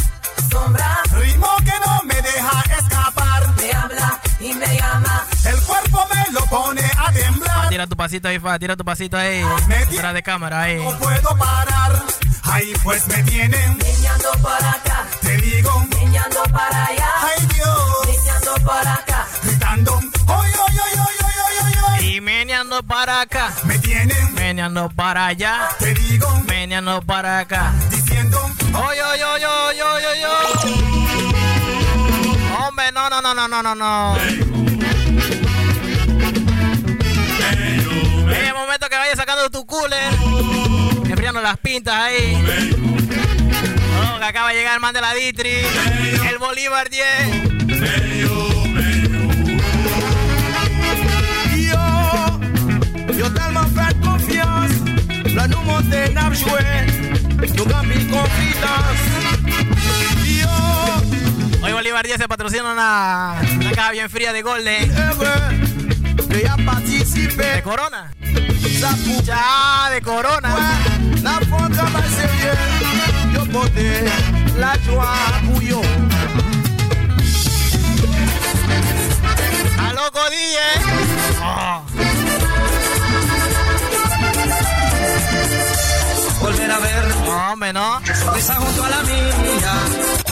[0.51, 1.01] sombra.
[1.13, 3.49] Ritmo que no me deja escapar.
[3.57, 5.25] Me habla y me llama.
[5.47, 7.69] El cuerpo me lo pone a temblar.
[7.69, 9.43] Tira tu pasito ahí, fa, tira tu pasito ahí.
[9.91, 10.83] Fuera de cámara ahí.
[10.83, 12.03] No puedo parar.
[12.45, 13.79] Ahí pues me tienen.
[13.79, 15.07] Meñando para acá.
[15.21, 15.87] Te digo.
[15.91, 17.09] Meñando para allá.
[17.23, 18.07] Ay Dios.
[18.07, 19.27] Meñando para acá.
[19.43, 19.93] Gritando.
[19.95, 22.07] Oy, oy, oy, oy, oy, oy, oy.
[22.17, 23.53] Y meneando para acá.
[23.65, 24.35] Me tienen.
[24.35, 25.69] Meneando para allá.
[25.79, 26.29] Te digo.
[26.47, 27.73] Meneando para acá.
[27.91, 28.39] Diciendo.
[28.75, 31.03] Oy, oy, oy, oy, oy, oy, oy.
[32.59, 34.72] Hombre, no, no, no, no, no, no, no.
[38.73, 40.15] Momento que vayas sacando tu cooler,
[41.05, 42.43] enfriando las pintas ahí.
[44.01, 45.59] Oh, que acaba de llegar el man de la Ditri,
[46.27, 47.05] el Bolívar 10.
[51.69, 52.41] Yo,
[53.13, 54.75] yo tellement faire confiance.
[55.35, 56.87] La nous monter n'a joué.
[57.55, 57.65] Nous
[58.09, 59.03] confiance.
[60.25, 60.49] Yo,
[61.63, 64.91] Hoy Bolívar 10 se patrocina una, una caja bien fría de Golden.
[66.19, 67.57] Heureux de y a participé.
[67.57, 68.11] De Corona.
[69.25, 70.57] Ya, de Corona.
[71.23, 72.59] la fois travail sérieux.
[73.33, 74.05] Yo porté
[74.59, 75.81] la joie pour yo.
[79.79, 80.39] A loco 10.
[81.45, 81.83] Oh.
[86.41, 88.01] Volver a ver Hombre, no.
[88.15, 90.32] sonrisa junto a la mía.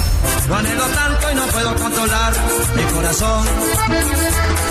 [0.50, 2.32] Lo anhelo tanto y no puedo controlar
[2.74, 3.46] mi corazón.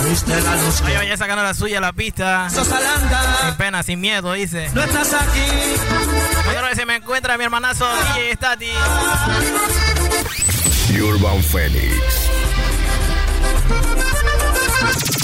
[0.01, 2.49] Fuiste la luz Oye, vaya sacando la suya a la pista.
[2.49, 3.37] sos alanda.
[3.45, 4.69] Sin pena, sin miedo, dice.
[4.73, 5.39] No estás aquí.
[6.69, 8.71] Que se me encuentra mi hermanazo DJ Stati.
[11.01, 12.29] Urban Phoenix.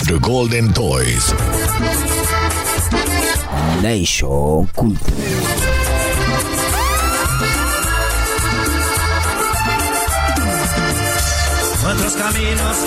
[0.05, 1.35] The Golden Toys.
[3.81, 5.84] Nation Culture.
[11.95, 12.77] Caminos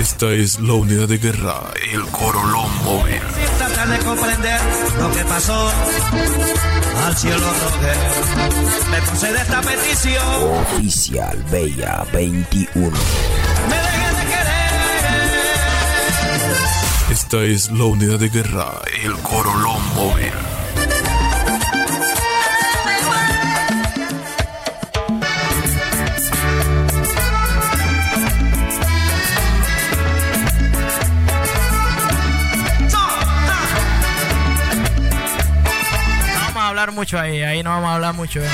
[0.00, 3.20] Esta es la unidad de guerra, el Corolón móvil.
[3.34, 4.60] sin tratar de comprender
[5.00, 5.70] lo que pasó.
[7.04, 7.94] Al cielo rogué.
[8.90, 10.24] Me concede esta petición.
[10.76, 12.90] Oficial Bella 21.
[13.68, 14.66] Me deje de querer.
[17.10, 20.32] Esta es la unidad de guerra, el Corolón móvil.
[36.96, 38.40] Mucho ahí, ahí no vamos a hablar mucho.
[38.40, 38.48] eh.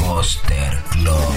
[0.00, 1.34] Poster Club.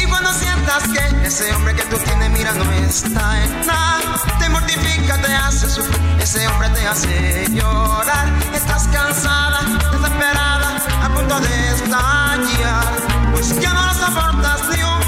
[0.00, 4.48] Y cuando sientas que ese hombre que tú tienes mira no está en nada, te
[4.48, 8.28] mortifica, te hace sufrir, ese hombre te hace llorar.
[8.54, 9.60] Estás cansada,
[9.92, 12.92] desesperada, a punto de estallar,
[13.32, 15.01] pues ya no lo soportas ni un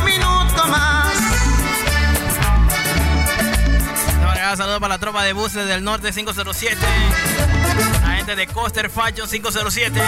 [0.79, 1.35] más.
[4.55, 6.77] Un saludo para la tropa de buses del norte 507.
[8.03, 10.01] La gente de Coaster Fashion 507.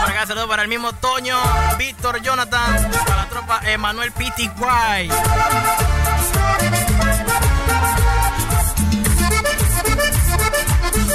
[0.00, 1.38] Por acá saludo para el mismo Toño,
[1.78, 5.10] Víctor Jonathan, para la tropa Emanuel Pity Guay.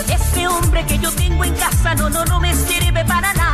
[0.07, 3.44] Ese hombre que yo tengo en casa no, no, no me sirve para nada.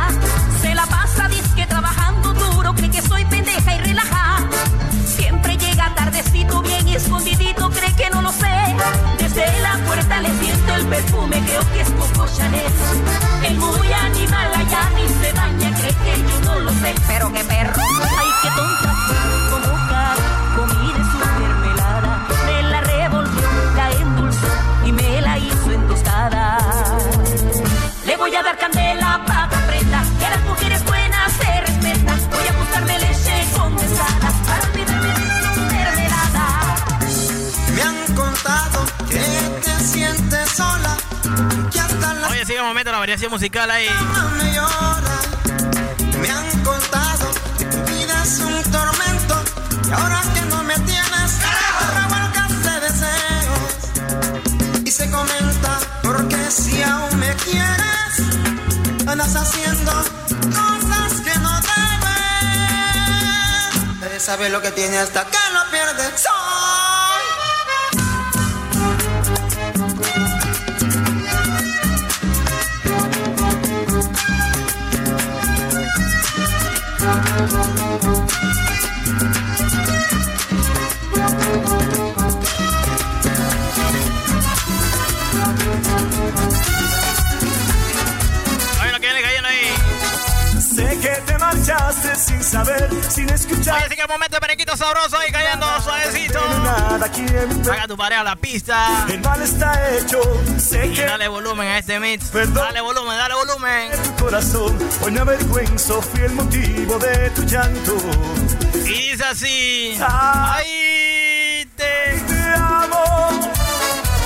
[17.32, 17.82] Qué perro,
[18.18, 18.94] ay qué tonta,
[19.50, 20.24] como cara,
[20.80, 22.26] mire su mermelada.
[22.46, 24.46] Me la revolvió, la endulzó
[24.84, 26.58] y me la hizo en tostada.
[28.04, 32.20] Le voy a dar candela para que aprenda que a las mujeres buenas se respetan.
[32.30, 36.46] Voy a buscarme leche condensada para olvidarme de su mermelada.
[37.74, 40.96] Me han contado que te sientes sola,
[41.72, 43.88] que hasta la Oye, sigue un momento la variación musical ahí.
[64.32, 65.51] Sabe lo que tiene hasta que
[92.64, 93.76] saber, sin escuchar.
[93.76, 96.40] Oye, así que el momento de sabroso ahí cayendo suavecito.
[97.70, 99.06] Haga tu pareja a la pista.
[99.08, 100.20] El mal está hecho.
[100.58, 102.32] Sé que dale volumen a este mix.
[102.32, 103.90] Dale volumen, dale volumen.
[104.02, 107.96] Tu corazón, hoy me avergüenzo, fui el motivo de tu llanto.
[108.84, 109.98] Y dice así.
[110.00, 110.56] Ah.
[110.56, 112.22] Ahí te...
[112.26, 113.50] te amo.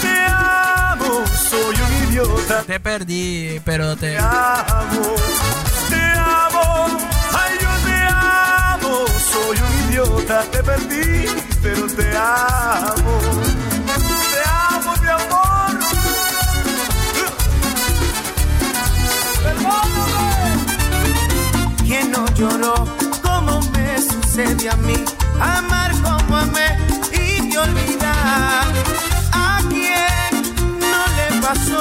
[0.01, 1.25] Te amo.
[1.27, 2.63] Soy un idiota.
[2.63, 4.13] Te perdí, pero te...
[4.13, 5.15] Te amo.
[5.89, 7.16] Te amo.
[9.37, 10.39] Soy un idiota.
[10.51, 11.27] Te perdí,
[11.63, 13.15] pero te amo.
[14.33, 14.41] Te
[14.73, 15.73] amo, mi amor.
[19.45, 20.29] Perdóname.
[21.87, 22.75] ¿Quién no lloró
[23.23, 24.99] como me sucede a mí?
[25.39, 26.69] Amar como amé
[27.13, 28.65] y te olvidar.
[29.33, 30.33] ¿A quién
[30.81, 31.76] no le pasó?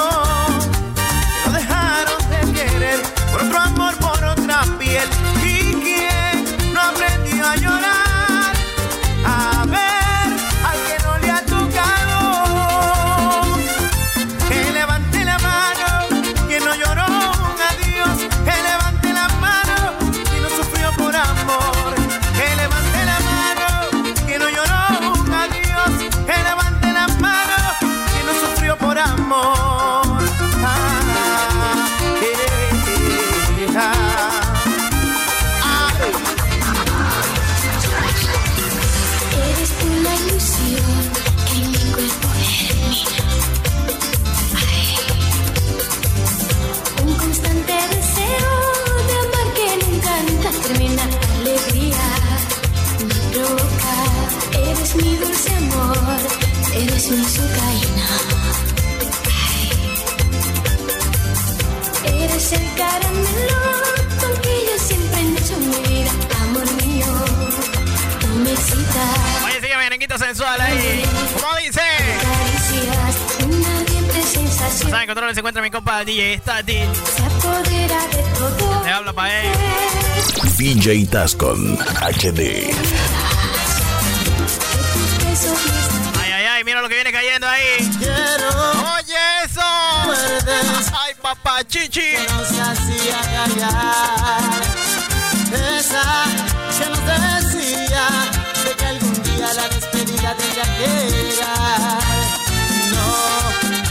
[70.06, 71.02] Merenguito sensual ahí.
[71.40, 71.80] ¿Cómo dice?
[74.32, 74.90] Sensación.
[74.90, 76.40] Saben, control se encuentra mi compa DJ
[78.38, 78.84] todo.
[78.84, 79.52] Le habla para él.
[80.56, 82.70] DJ Tascon HD.
[86.20, 87.90] Ay, ay, ay, mira lo que viene cayendo ahí.
[88.98, 89.60] Oye, eso.
[89.60, 92.00] Ay, papá, chichi.
[92.00, 94.40] que nos hacía callar.
[95.78, 96.24] Esa
[96.78, 98.08] que nos decía
[98.64, 99.95] de que algún día la
[100.34, 101.40] despedida tendría que.
[102.92, 103.08] No,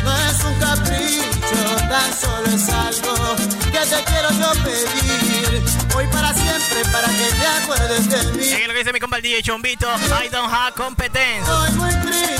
[0.03, 3.35] no es un capricho, tan solo es algo
[3.71, 5.63] que te quiero yo pedir.
[5.95, 8.43] Hoy para siempre, para que te acuerdes de mí.
[8.45, 9.87] Es lo que dice mi compa el DJ Chombito.
[9.87, 11.45] I don't have competence.
[11.45, 12.39] Soy muy triste,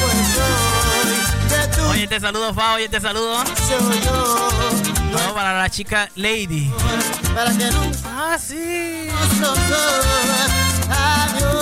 [0.00, 2.74] pues hoy de tu Oye, te saludo, Fa.
[2.74, 3.44] Oye, te saludo.
[3.44, 4.48] soy yo.
[5.12, 6.70] Vamos para la chica Lady.
[7.34, 7.98] Para que nunca
[8.32, 9.08] Ah, sí.
[10.88, 11.55] Adiós,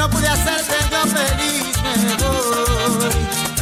[0.00, 3.10] No pude hacerte yo feliz, me voy.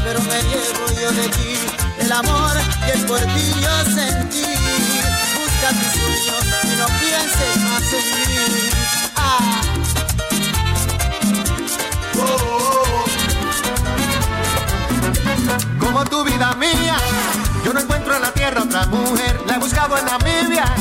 [0.04, 1.54] Pero me llevo yo de ti
[1.98, 4.44] el amor que por ti yo sentí.
[5.34, 8.70] Busca tus sueños y no pienses más en mí.
[9.16, 9.60] Ah.
[12.20, 13.04] Oh.
[15.80, 16.98] Como tu vida mía,
[17.64, 19.40] yo no encuentro en la tierra otra mujer.
[19.44, 20.72] La he buscado en Namibia,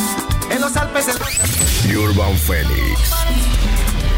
[0.51, 3.56] en los Alpes, en Urban Phoenix.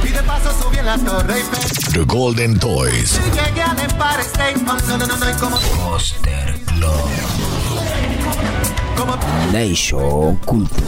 [0.10, 1.93] Y de paso subí en la Torre Eiffel.
[1.93, 3.20] The Golden Toys.
[3.20, 4.62] Y llegué al Empire State.
[4.64, 7.10] No, no, no, no, y como, Poster Club.
[8.97, 9.16] como,
[9.51, 10.84] Nation Culture.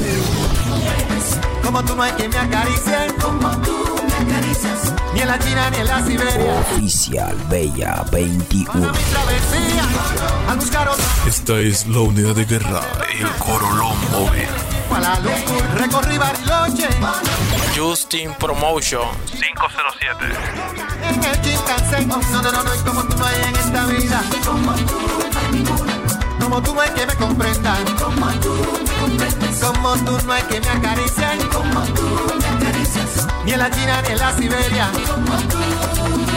[1.64, 3.14] como tú no hay quien me acaricie.
[3.22, 4.94] Como tú me acaricias.
[5.14, 6.54] Ni en la China ni en la Siberia.
[6.60, 8.74] Oficial Bella 21.
[8.74, 9.84] Mi travesía,
[10.50, 12.82] al buscar otra Esta es la unidad de guerra,
[13.20, 14.71] el Corolón móvil.
[14.96, 15.32] A la luz,
[15.76, 16.88] recorrí Bariloche.
[17.76, 20.26] Justin Promotion 507.
[21.04, 24.22] En el Shinkansen, oh, no, no, no, no, como tú no hay en esta vida.
[24.46, 25.00] Como tú
[25.34, 25.94] no hay ninguna.
[26.40, 27.86] Como tú no hay que me comprendan.
[27.98, 28.56] Como tú.
[29.62, 31.48] Como tú no hay que me acaricien.
[31.52, 32.08] Como tú
[32.40, 33.28] me acaricias.
[33.46, 34.92] Ni en la China ni en la Siberia.
[35.08, 36.31] Como tú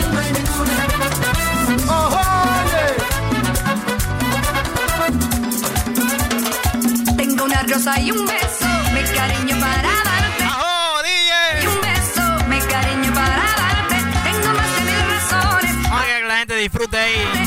[7.76, 7.84] oye.
[7.84, 10.44] Tengo una rosa y un beso, mi cariño para darte.
[10.44, 11.62] ¡Ajo, DJ!
[11.62, 13.96] Y un beso, mi cariño para darte.
[14.24, 15.74] Tengo más de mil razones.
[15.86, 17.43] Oiga, que la gente disfrute ahí.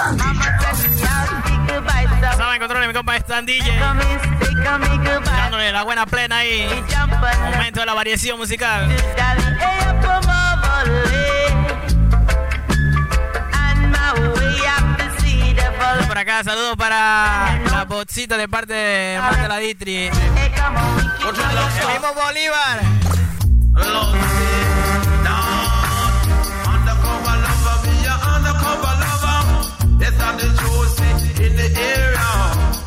[0.00, 2.06] Mama send me out, big goodbye.
[2.36, 3.46] Saben control mi compa Stan
[5.72, 6.68] la buena plena ahí.
[7.52, 8.88] Momento de la variación musical.
[16.06, 20.06] Por acá, saludos para la botcita de parte de Marta la Ditri.
[20.06, 20.12] El
[21.92, 22.80] mismo Bolívar.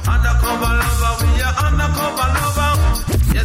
[0.05, 1.02] Undercover lover,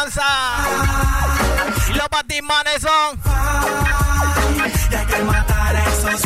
[0.00, 0.22] danza.
[1.88, 3.20] Y los batimanes son.
[4.90, 6.20] Y hay que matar a esos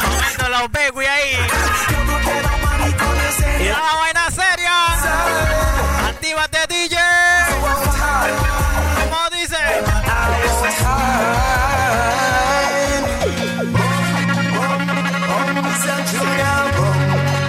[0.00, 1.36] Momento los baby ahí.
[3.60, 4.76] Y la vaina seria.
[6.08, 6.96] Actívate, DJ.
[8.98, 9.56] ¿Cómo dice?
[15.68, 16.98] This a junior bum,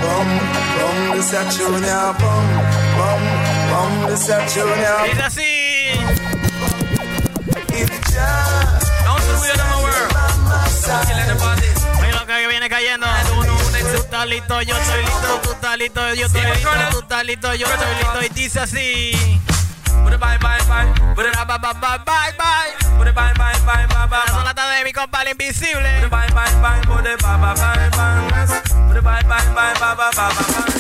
[0.02, 0.30] bum,
[0.76, 2.89] bum, this a junior
[5.06, 5.90] Dice así.
[7.72, 8.86] If just
[12.00, 13.08] Oye, lo que viene cayendo.
[13.92, 15.40] Tú estás listo, yo estoy listo.
[15.44, 16.70] Tú estás listo, yo estoy listo.
[16.92, 18.24] Tú estás listo, yo estoy listo.
[18.24, 19.12] Y dice así.
[20.06, 20.86] Bye bye bye bye.
[21.16, 22.34] Bye bye bye bye bye.
[22.98, 24.20] Bye bye bye bye bye bye.
[24.28, 26.08] Son las tardes de mi compa el invisible.
[26.10, 26.82] Bye bye bye bye.
[26.88, 28.20] Bye bye bye bye bye.
[28.94, 30.79] Bye bye bye bye bye bye bye.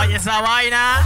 [0.00, 1.02] Oye, esa vaina.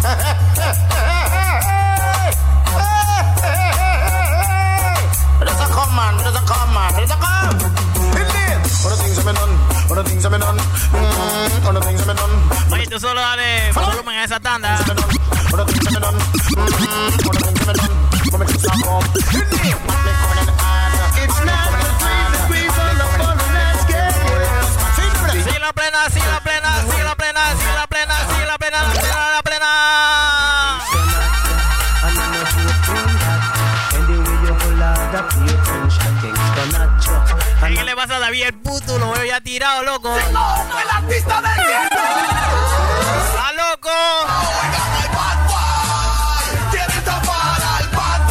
[12.72, 14.78] Oye, tú solo dale volumen a esa tanda.
[25.62, 28.90] La plena, sigue la plena, sigue la plena, sigue la plena, sigue la plena, la
[28.90, 30.80] plena, la plena.
[37.74, 38.98] ¿Qué le pasa a David el puto?
[38.98, 40.12] Lo veo ya tirado, loco.
[40.16, 41.96] el artista del tiempo!
[43.28, 43.90] ¡Está loco!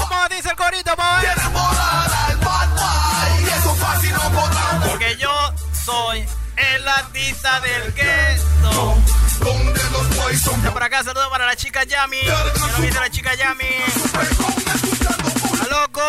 [0.10, 1.26] ¿Cómo dice el corito, boy?
[4.86, 5.32] Porque yo
[5.86, 6.28] soy
[6.76, 8.96] el artista del gueto.
[10.64, 12.18] Ya por acá, saludos para la chica Yami.
[12.20, 12.28] ¿Qué
[12.60, 13.66] nos dice la chica Yami?
[15.54, 16.02] ¡Está loco!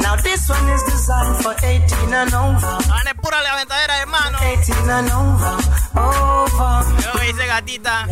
[0.00, 2.78] Now this one is designed for 18 and over.
[2.88, 4.38] Dale pura la ventadera, hermano.
[4.42, 5.56] 18 and over.
[5.94, 6.84] Over.
[7.02, 8.06] Yo dice gatita.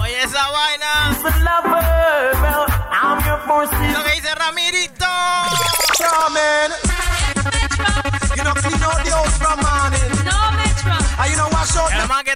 [0.00, 1.14] Oye, esa vaina.
[1.14, 2.32] Season lover.
[2.42, 3.92] Well, I'm your four season.
[3.92, 4.63] Lo que dice Ramirito.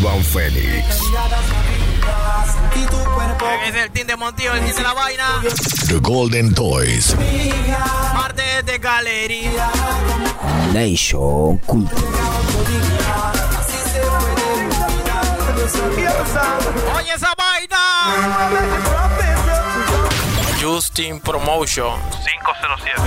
[0.00, 1.02] Urban Phoenix.
[3.66, 5.42] Es el team de Montillo, el team de la vaina.
[5.88, 7.14] The Golden Toys.
[8.14, 9.70] Martes de galería.
[10.72, 12.00] Nation Culture.
[16.96, 17.76] Oye esa vaina.
[20.62, 23.02] Justin Promotion 507.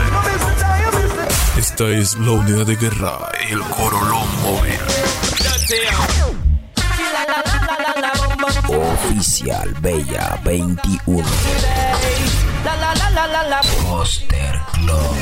[1.58, 4.80] Esta es la unidad de guerra, el Corolón móvil.
[8.68, 11.24] Oficial Bella 21.
[13.90, 15.16] Poster Club.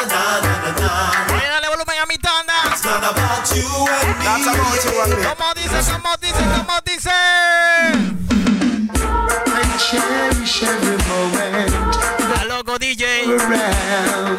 [0.00, 2.52] No dale volumen a mi tanda.
[2.64, 4.24] That's about you and me.
[5.24, 5.78] ¿Cómo dice?
[5.92, 6.42] ¿Cómo dice?
[6.56, 7.10] ¿Cómo dice?
[9.52, 11.74] I cherish every moment
[12.20, 13.24] Está loco DJ.
[13.26, 14.38] around.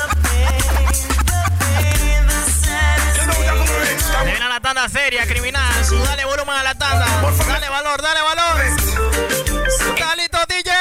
[4.87, 5.63] viene a la tanda seria, criminal.
[6.05, 7.05] Dale volumen a la tanda.
[7.47, 8.55] Dale valor, dale valor.
[9.99, 10.71] Dalito DJ.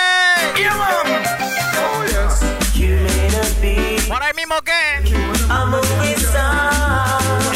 [4.08, 4.72] Por ahí mismo que.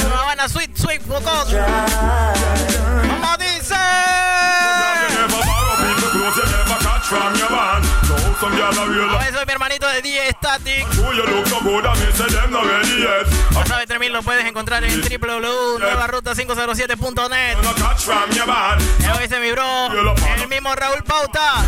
[0.06, 1.54] Una buena sweet, sweet, fotos.
[9.18, 10.86] A eso es mi hermanito de DJ Static.
[13.52, 17.56] Ya sabes, Tremil, lo puedes encontrar en www.nuevaruta507.net.
[19.16, 19.88] Hoy ese mi bro,
[20.42, 21.64] el mismo Raúl Pauta.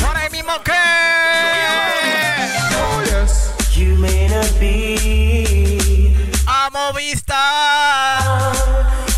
[0.00, 0.72] Por el mismo que...
[3.74, 6.14] You may not be.
[6.46, 7.34] Amo vista.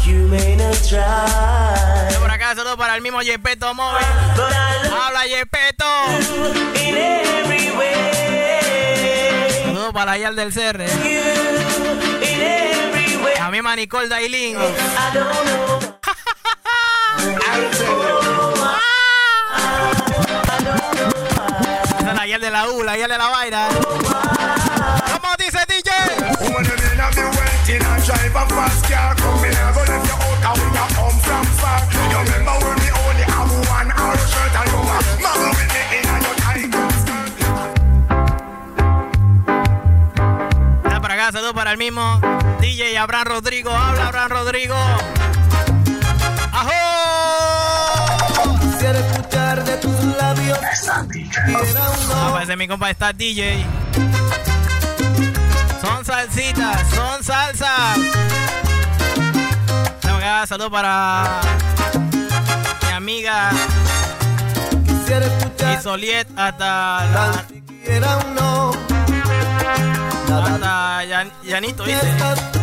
[0.04, 0.28] Yo
[2.20, 4.04] por acá saludo para el mismo Yepeto Móvil.
[4.92, 5.86] Habla Yepeto.
[9.64, 10.84] Saludo para allá del CR.
[13.40, 14.58] A mi manicol Dailin.
[22.14, 23.68] La yal de la U, la yal de la vaina.
[25.12, 25.90] ¿Cómo dice DJ?
[27.66, 31.16] In and drive a fast car Come me never left you out and we come
[31.24, 34.84] from far You remember when we only have one hour shirt And you
[35.24, 36.68] mama with me in a your tight
[41.00, 42.20] para acá, saludos para el mismo
[42.60, 43.70] DJ Abraham Rodrigo.
[43.70, 44.74] Habla Abraham Rodrigo.
[46.52, 46.70] ¡Ajo!
[48.60, 50.58] Quisiera escuchar de tus labios.
[51.10, 52.14] Quiera uno.
[52.28, 53.64] Aparece mi compa está DJ.
[56.24, 57.98] Son salsitas, son salsas.
[59.84, 61.40] Está para acá, saludos para
[62.86, 63.50] mi amiga
[64.86, 67.44] Quisiera escuchar Isoliet hasta la,
[67.84, 68.72] quiera uno.
[70.32, 72.14] hasta Yan- Yanito, dice.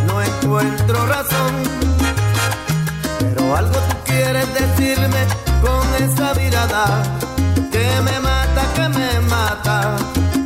[0.07, 1.53] No encuentro razón.
[3.19, 5.27] Pero algo tú quieres decirme
[5.61, 7.03] con esa mirada
[7.71, 9.95] que me mata, que me mata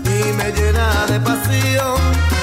[0.03, 2.34] y me llena de pasión.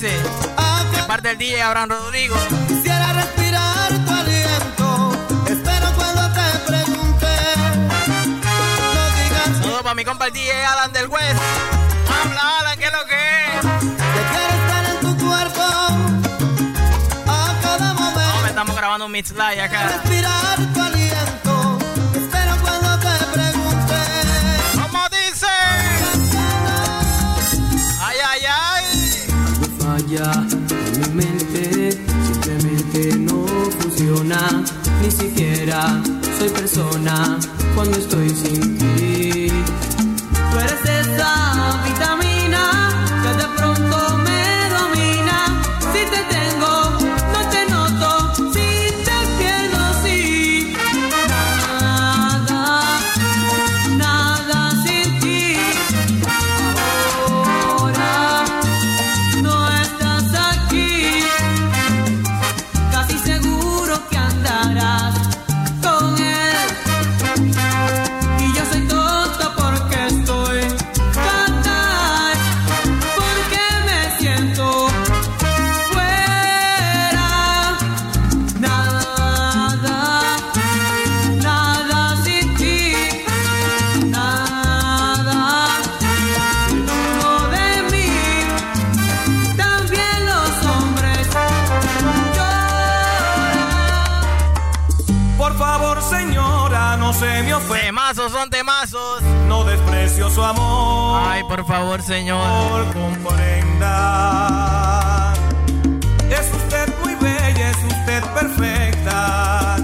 [0.00, 0.22] Dice.
[0.92, 2.36] De parte del DJ Abraham Rodrigo.
[2.68, 5.12] quisiera respirar tu aliento.
[5.48, 7.26] Espero cuando te pregunte
[8.94, 11.40] no digas Saludos para mi compa el DJ Alan del West.
[12.08, 13.60] Habla Alan, ¿qué es lo que es?
[13.96, 15.62] que quiero estar en tu cuerpo
[17.26, 18.34] a cada momento.
[18.34, 19.88] Hombre, estamos grabando un mix live acá.
[19.88, 20.75] respirar
[30.08, 31.90] En mi mente,
[32.28, 33.44] simplemente no
[33.80, 34.62] funciona,
[35.02, 36.00] ni siquiera
[36.38, 37.36] soy persona
[37.74, 39.05] cuando estoy sin ti.
[97.18, 97.86] Se me ofenda.
[97.86, 99.22] Temazos son temazos.
[99.48, 101.22] No desprecio su amor.
[101.24, 102.92] Ay, por favor, señor.
[102.92, 103.94] comprenda.
[106.30, 109.76] Es usted muy bella, es usted perfecta.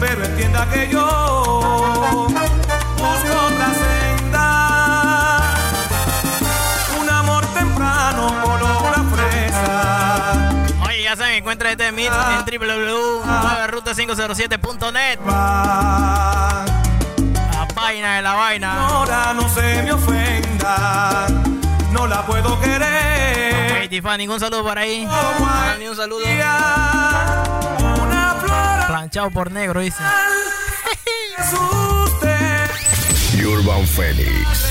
[0.00, 2.26] Pero entienda que yo
[11.36, 15.20] encuentra este mix en www.ruta507.net.
[15.26, 16.64] La
[17.74, 18.86] vaina de la vaina.
[18.86, 21.26] Ahora no se me ofenda.
[21.92, 23.78] No la puedo querer.
[23.80, 25.08] Hey, Tiffany, ningún saludo por ahí.
[25.78, 26.24] Ni un saludo.
[28.86, 30.02] Planchado por negro, dice.
[33.46, 34.66] Urban Phoenix.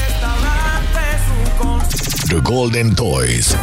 [2.28, 3.56] The Golden Toys.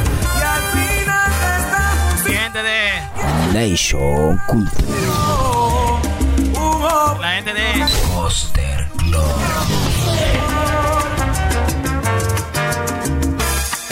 [2.53, 3.71] Gente de.
[3.71, 4.87] Nation Culture.
[7.19, 7.87] La gente de.
[8.13, 9.23] Poster Club.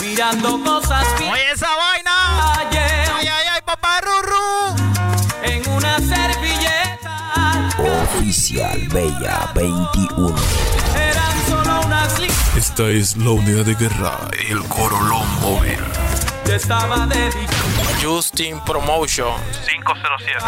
[0.03, 2.59] mirando cosas Oye, esa vaina.
[2.59, 3.11] Ayer.
[3.17, 4.77] Ay, ay, ay, papá Ruru.
[5.43, 7.71] En una servilleta.
[8.03, 10.35] Oficial Bella 21.
[10.97, 12.15] Eran solo unas
[12.57, 14.19] Esta es la unidad de guerra,
[14.51, 15.79] el Corolón móvil.
[16.51, 17.81] Te estaba dedicando.
[18.03, 20.41] Justin Promotion 507.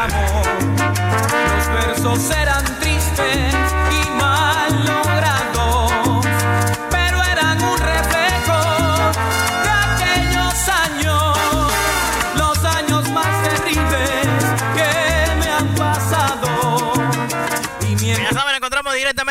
[1.55, 3.55] Los versos eran tristes
[3.88, 5.11] y mal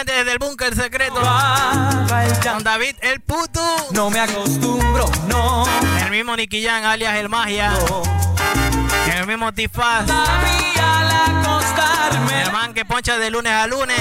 [0.02, 1.22] directamente desde el búnker secreto.
[2.44, 3.62] Con David el puto.
[3.92, 5.66] no me acostumbro, no.
[6.04, 7.74] El mismo Nicky Jam, alias el Magia.
[9.16, 10.08] El mismo Tifaz.
[10.08, 12.44] Sabía al acostarme.
[12.44, 14.00] El man que poncha de lunes a lunes.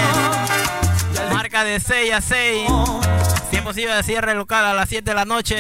[1.33, 2.71] Marca de 6 a 6.
[3.51, 5.59] Si es posible de cierre local a las 7 de la noche.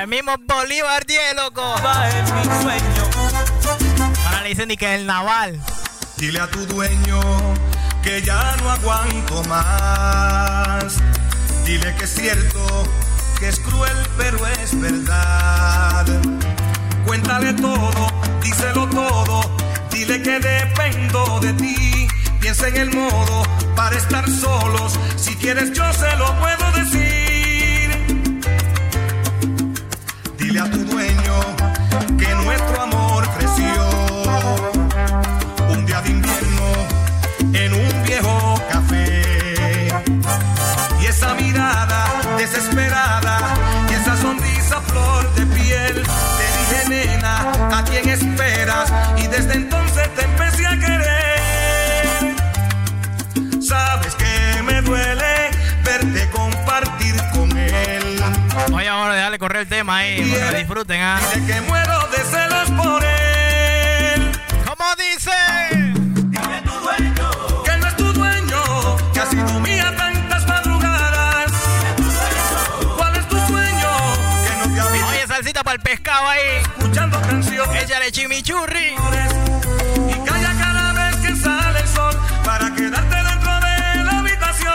[0.00, 1.74] El mismo Bolívar 10, loco.
[2.04, 4.14] en mi sueño.
[4.24, 5.60] Ahora le dicen ni que el naval.
[6.16, 7.20] Dile a tu dueño
[8.02, 10.96] que ya no aguanto más.
[11.64, 12.84] Dile que es cierto,
[13.38, 16.06] que es cruel, pero es verdad.
[17.04, 18.06] Cuéntale todo,
[18.42, 19.56] díselo todo.
[19.90, 22.08] Dile que dependo de ti.
[22.40, 23.42] Piensa en el modo
[23.74, 24.98] para estar solos.
[25.16, 27.90] Si quieres, yo se lo puedo decir.
[30.38, 30.87] Dile a tu
[38.08, 39.88] viejo café.
[41.00, 42.06] Y esa mirada
[42.38, 43.38] desesperada
[43.90, 46.02] y esa sonrisa flor de piel.
[46.38, 48.92] Te dije, nena, ¿a quién esperas?
[49.16, 52.34] Y desde entonces te empecé a querer.
[53.62, 55.50] Sabes que me duele
[55.84, 58.22] verte compartir con él.
[58.72, 60.30] Oye, ahora déjale correr el tema ahí.
[60.30, 61.20] Para que disfruten, ¿ah?
[61.34, 64.32] De que muero de celos por él.
[64.64, 65.87] ¿Cómo dice?
[75.88, 76.40] Pescado ahí.
[76.60, 77.84] escuchando canciones.
[77.84, 78.94] Échale chimichurri.
[80.08, 82.14] Y calla cada vez que sale el sol
[82.44, 84.74] para quedarte dentro de la habitación.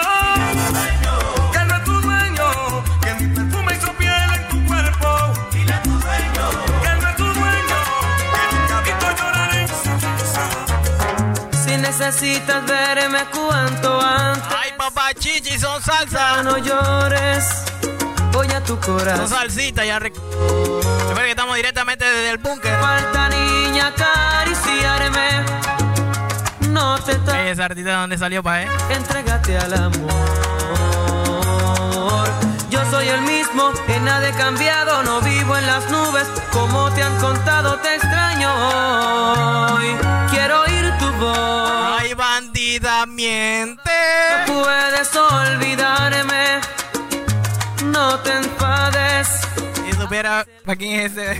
[1.52, 5.34] Que no es tu dueño, que mi perfume hizo piel en tu cuerpo.
[5.52, 6.50] Dile a tu dueño
[6.84, 7.80] que no es tu dueño,
[8.34, 14.58] que nunca he visto llorar en su Si necesitas verme cuanto antes.
[14.64, 16.42] Ay, papá chichi, son salsa.
[16.42, 17.66] No llores.
[18.66, 19.28] Tu corazón.
[19.30, 20.00] salsita, ya.
[20.00, 22.80] rec- Recuerda que estamos directamente desde el búnker.
[22.80, 25.46] Falta niña acariciarme.
[26.70, 27.50] No te toca.
[27.50, 28.68] Esa artista dónde salió pa' eh?
[28.90, 30.14] Entrégate al amor.
[32.70, 36.26] Yo soy el mismo, que nada he cambiado, no vivo en las nubes.
[36.52, 38.50] Como te han contado, te extraño
[39.76, 39.96] hoy.
[40.32, 42.00] Quiero oír tu voz.
[42.00, 43.92] Ay, bandida, miente.
[44.48, 46.62] No puedes olvidarme.
[48.04, 49.30] No te enfades.
[49.76, 51.40] Si supiera, ¿para quién es ese?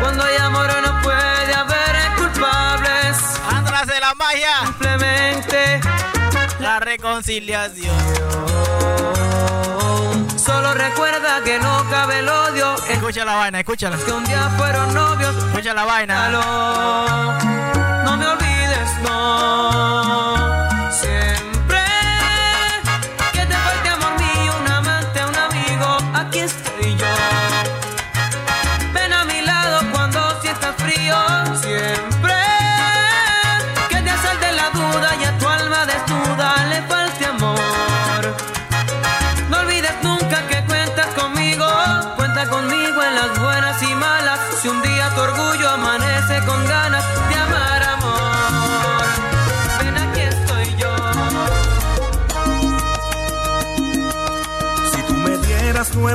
[0.00, 3.16] Cuando hay amor no puede haber culpables.
[3.48, 4.66] Atrás de la magia.
[4.66, 5.80] Simplemente
[6.58, 7.96] la reconciliación.
[10.36, 12.74] Solo recuerda que no cabe el odio.
[12.88, 13.96] Escucha la vaina, escúchala.
[13.98, 15.36] Que un día fueron novios.
[15.44, 16.28] Escucha la vaina.
[18.04, 20.90] No me olvides, no.
[20.90, 21.51] Siempre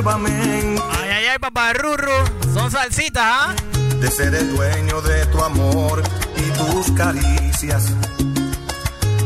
[0.02, 0.82] nuevamente.
[0.90, 2.12] Ay, ay, ay, papá Rurru.
[2.54, 3.54] Son salsitas, ¿ah?
[4.00, 6.02] De ser el dueño de tu amor
[6.36, 7.92] y tus caricias.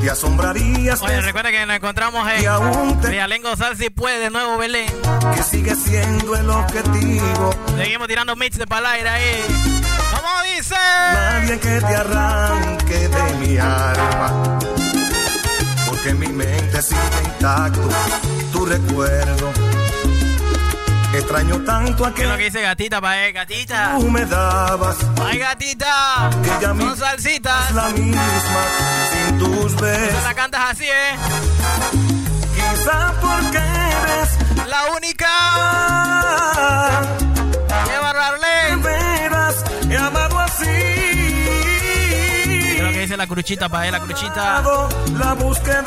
[0.00, 1.00] Te asombrarías.
[1.02, 4.90] Oye, recuerda que nos encontramos en Rialengo Sal si puede de nuevo Belén.
[5.34, 7.50] Que sigue siendo el objetivo.
[7.76, 9.44] Seguimos tirando mix de palaira ahí.
[10.16, 10.74] ¿Cómo dice?
[10.74, 14.58] Nadie que te arranque de mi alma.
[15.86, 17.88] Porque mi mente sigue intacto
[18.52, 19.52] tu recuerdo.
[21.14, 23.32] Extraño tanto a ¿Qué es lo que dice gatita pa' él?
[23.34, 23.96] Gatita.
[23.98, 24.96] Tú me dabas.
[25.22, 26.30] Ay, gatita.
[26.42, 27.70] Que ya Son salsitas.
[27.72, 28.62] La misma
[29.12, 30.18] sin tus besos.
[30.18, 31.16] Tú la cantas así, ¿eh?
[32.54, 34.38] Quizá porque eres
[34.68, 35.28] la única.
[37.84, 38.76] ¡Qué barrarle!
[38.82, 40.64] Veras, he amado así.
[40.64, 43.92] ¿Qué es lo que dice la cruchita pa' él?
[43.92, 44.62] La cruchita.
[45.18, 45.82] La búsqueda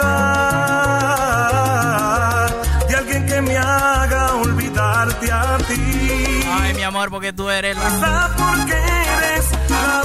[3.36, 6.44] que me haga olvidarte a ti.
[6.50, 7.84] Ay, mi amor, porque tú eres la.
[7.84, 8.78] Quizá porque
[9.18, 10.04] eres la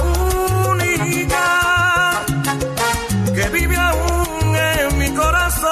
[0.73, 2.23] única
[3.33, 5.71] que vive aún en mi corazón.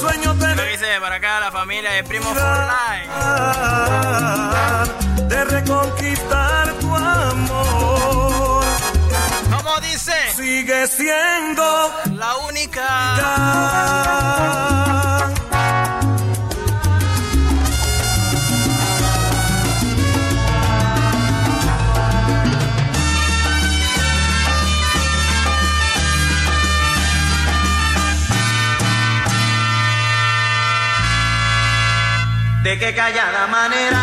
[0.00, 0.56] Sueño tener.
[0.56, 4.31] Lo dice para acá la familia de Primo Fortnite.
[10.86, 11.62] Sigue siendo
[12.14, 13.14] la única.
[32.64, 34.01] De qué callada manera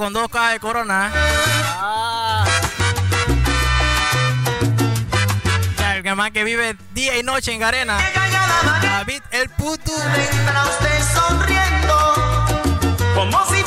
[0.00, 1.12] con dos cajas de corona.
[1.14, 2.46] Ah.
[5.94, 7.98] El que más que vive día y noche en Garena.
[8.80, 9.92] David el puto.
[9.92, 12.14] Entra usted sonriendo,
[13.14, 13.62] como si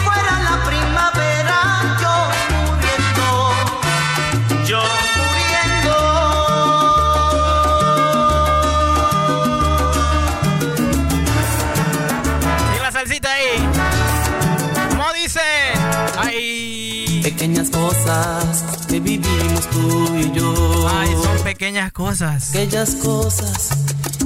[17.43, 20.87] Pequeñas cosas que vivimos tú y yo.
[20.89, 22.51] Ay, son pequeñas cosas.
[22.51, 23.69] Aquellas cosas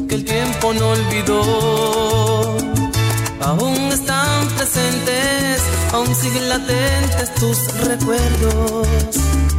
[0.08, 2.58] que el tiempo no olvidó.
[3.42, 5.64] Aún están presentes,
[5.94, 7.58] aún siguen latentes tus
[7.88, 8.88] recuerdos.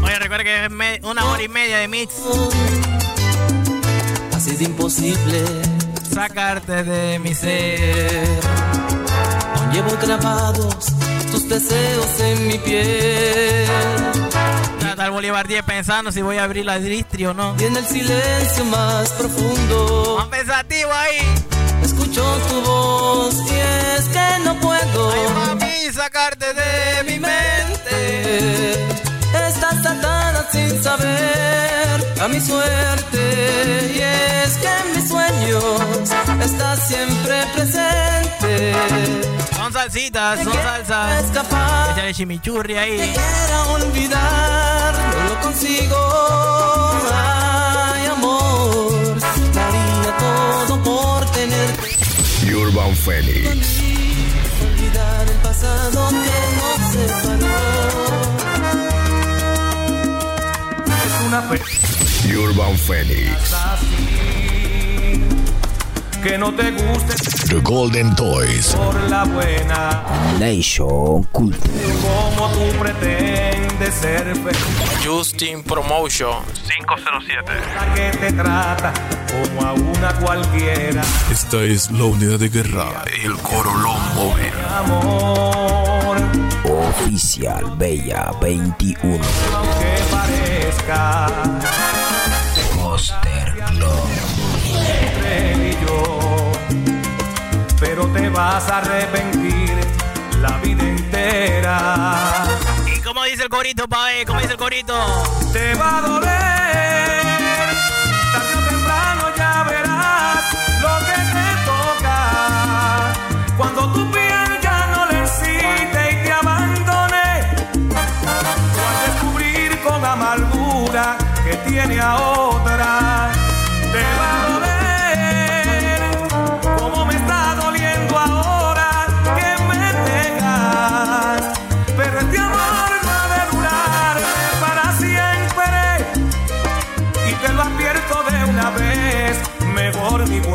[0.04, 0.70] Oye, recuerda que es
[1.02, 2.14] una hora y media de mix.
[4.34, 5.42] Ha sido imposible
[6.14, 8.38] sacarte de mi ser.
[9.56, 10.92] Aún llevo grabados
[11.48, 13.66] tus deseos en mi piel.
[14.88, 17.54] Está el Bolívar 10 pensando si voy a abrir la distri o no.
[17.58, 20.16] Y en el silencio más profundo.
[20.18, 21.18] Más pensativo ahí.
[21.82, 28.97] Escucho tu voz y es que no puedo mami, sacarte de mi mente.
[30.38, 35.82] Atada sin saber a mi suerte y es que en mis sueños
[36.44, 38.72] estás siempre presente.
[39.56, 41.24] Son salsitas, son salsas.
[41.24, 41.90] Escapar.
[41.92, 42.96] Échale chimichurri ahí.
[42.98, 45.96] Te quiero olvidar, no lo consigo.
[47.12, 49.20] Ay, amor,
[49.54, 52.54] daría todo por tenerte.
[52.54, 53.80] Urban Phoenix.
[54.62, 58.07] Olvidar el pasado que nos separó.
[61.28, 61.60] Una fe
[62.34, 63.52] Urban Phoenix.
[63.52, 65.22] así
[66.22, 67.14] que no te guste
[67.48, 68.74] The Golden Toys.
[68.74, 70.02] por la buena.
[70.40, 71.68] Nation Culture.
[72.02, 75.04] Como tú pretendes ser feliz.
[75.04, 77.52] Justin Promotion 507.
[77.76, 78.92] La que te trata
[79.28, 81.02] como a una cualquiera.
[81.30, 84.52] Esta es la unidad de guerra, el Corolón Móvil.
[84.76, 86.16] Amor,
[86.64, 89.18] Oficial Bella 21.
[90.76, 91.32] Club.
[95.02, 96.52] entre él y yo,
[97.80, 99.74] pero te vas a arrepentir
[100.40, 102.46] la vida entera.
[102.94, 104.26] ¿Y cómo dice el corito, pae?
[104.26, 104.94] ¿Cómo dice el corito?
[105.52, 106.57] Te va a doler,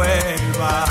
[0.03, 0.85] vuelva.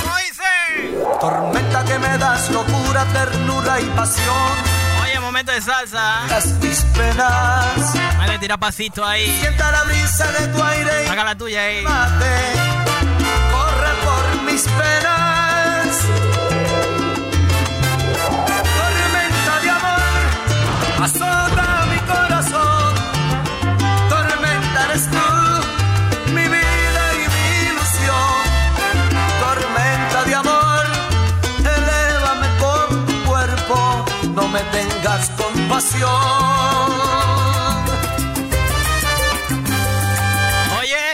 [0.00, 1.18] ¿Cómo dice?
[1.20, 4.52] Tormenta que me das locura, ternura y pasión.
[5.02, 6.26] Oye, momento de salsa.
[6.28, 7.94] Las mis penas.
[8.18, 9.26] Vale, tira pasito ahí.
[9.40, 11.82] Sienta la brisa de tu aire y Saca la tuya ahí.
[11.82, 12.34] mate.
[13.52, 15.21] Corre por mis penas.
[34.72, 36.10] Tengas compasión.
[40.80, 41.04] Oye,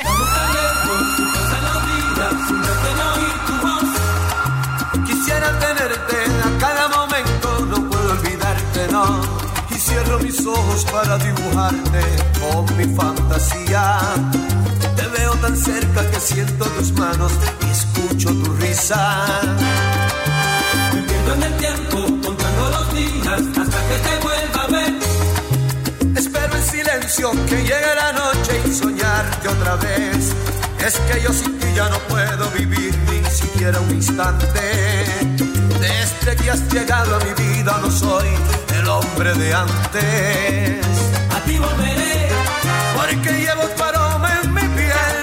[5.07, 9.21] Quisiera tenerte a cada momento, no puedo olvidarte, no.
[9.71, 12.01] Y cierro mis ojos para dibujarte
[12.41, 13.99] con mi fantasía.
[14.97, 17.33] Te veo tan cerca que siento tus manos
[17.67, 19.27] y escucho tu risa.
[20.95, 21.99] Me pierdo en el tiempo,
[22.79, 24.95] los días hasta que te vuelva a ver.
[26.17, 30.33] Espero en silencio que llegue la noche y soñarte otra vez.
[30.87, 34.61] Es que yo sin ti ya no puedo vivir ni siquiera un instante.
[35.87, 38.29] Desde que has llegado a mi vida no soy
[38.79, 40.87] el hombre de antes.
[41.37, 42.29] A ti volveré,
[42.97, 45.17] porque llevo tu aroma en mi piel,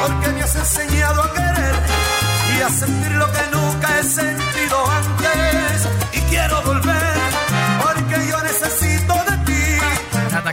[0.00, 1.74] porque me has enseñado a querer
[2.56, 5.88] y a sentir lo que nunca he sentido antes.
[6.12, 6.79] Y quiero volver,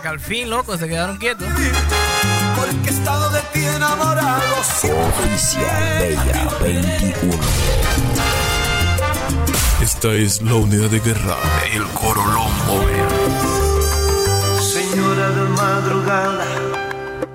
[0.08, 1.47] que al fin, loco, se quedaron quietos.
[2.55, 7.38] Porque he estado de ti enamorado Oficial Bella 21.
[9.82, 11.36] Esta es la unidad de guerra,
[11.74, 12.51] el Corolón.
[14.62, 16.45] Señora de madrugada,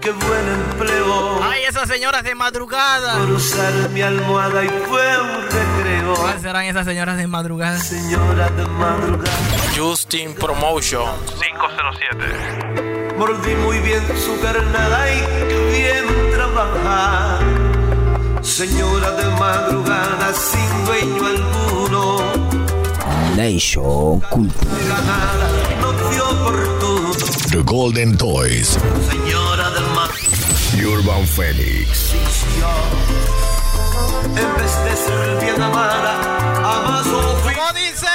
[0.03, 1.41] qué buen empleo.
[1.43, 3.19] Ay, esas señoras de madrugada.
[3.19, 6.15] Por usar mi almohada y fue un recreo.
[6.15, 7.79] ¿Cuáles serán esas señoras de madrugada?
[7.79, 9.39] Señora de madrugada,
[9.77, 11.09] Justin Promotion
[11.41, 13.15] 507.
[13.17, 17.41] mordí muy bien su carnada y qué bien trabajar.
[18.43, 22.19] Señora de madrugada, sin dueño alguno,
[23.37, 24.85] Nation Culture.
[24.89, 25.49] ganada,
[25.81, 26.92] no dio oportuno.
[27.13, 28.79] The Golden Toys.
[29.11, 30.33] Señora de madrugada.
[30.83, 32.15] Urban Phoenix.
[34.35, 36.17] En vez de ser bien amada,
[36.59, 37.53] ama su oficio.
[37.61, 38.07] ¿Cómo dice?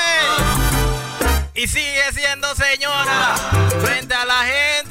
[1.53, 3.35] Y sigue siendo señora
[3.83, 4.86] frente a la gente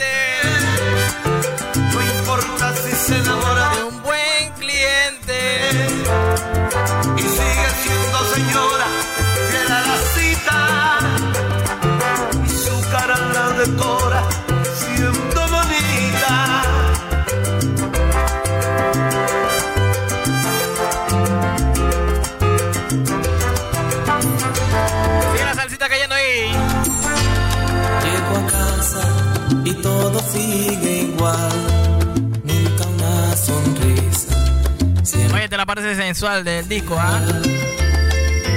[35.87, 37.20] Parece sensual del disco, ¿ah?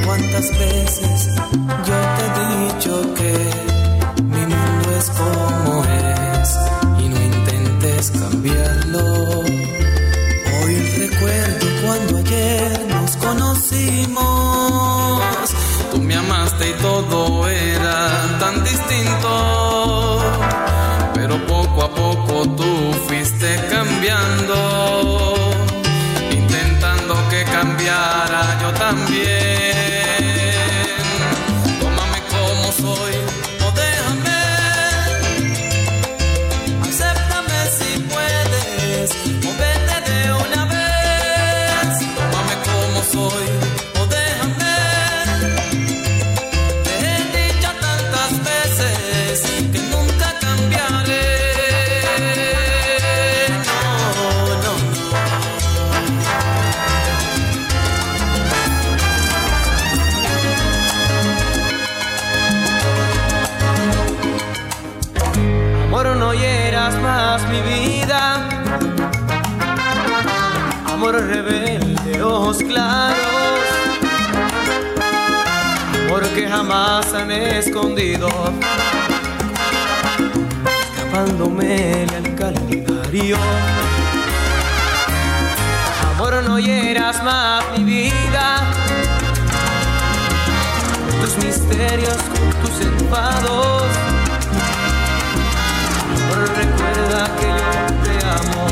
[0.04, 1.28] ¿Cuántas veces
[1.86, 3.34] yo te he dicho que
[4.24, 6.58] mi mundo es como es
[6.98, 9.04] y no intentes cambiarlo?
[10.64, 14.22] Hoy recuerdo cuando ayer nos conocimos.
[15.92, 18.10] Tú me amaste y todo era
[18.40, 20.20] tan distinto.
[21.14, 25.09] Pero poco a poco tú fuiste cambiando.
[76.60, 78.28] Jamás han escondido.
[80.84, 83.38] Escapándome al calendario.
[86.12, 88.46] Amor, no hieras más mi vida.
[91.22, 92.18] Tus misterios,
[92.62, 93.84] tus enfados.
[96.12, 98.64] Amor, recuerda que yo te amo.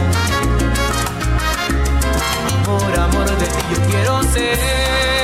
[2.54, 5.17] Amor, amor de ti yo quiero ser.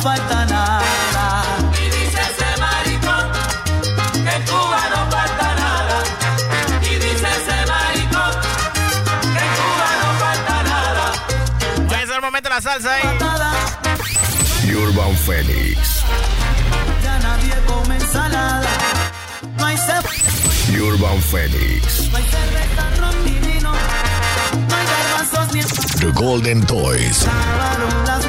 [0.00, 1.42] Falta nada.
[1.72, 3.32] Y dice ese maricón
[4.12, 6.02] que en Cuba no falta nada.
[6.82, 8.32] Y dice ese maricón
[9.22, 11.12] que en Cuba no falta nada.
[11.90, 13.02] Oye, es el momento de la salsa ahí.
[14.74, 16.02] Urban Phoenix.
[17.02, 18.68] Ya nadie come ensalada.
[19.58, 20.82] No hay cebolla.
[20.82, 22.08] Urban Phoenix.
[22.10, 23.72] No hay cerveza, ron ni vino.
[23.72, 25.62] No hay garbanzos ni
[25.98, 27.26] The Golden Toys.
[28.06, 28.24] Las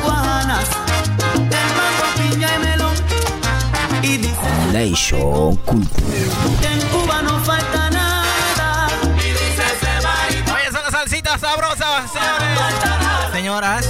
[4.17, 6.29] Nation Culture.
[6.61, 8.87] que en Cuba no falta nada.
[9.15, 13.31] Oye, son las salsitas sabrosas, señores.
[13.31, 13.85] Señoras.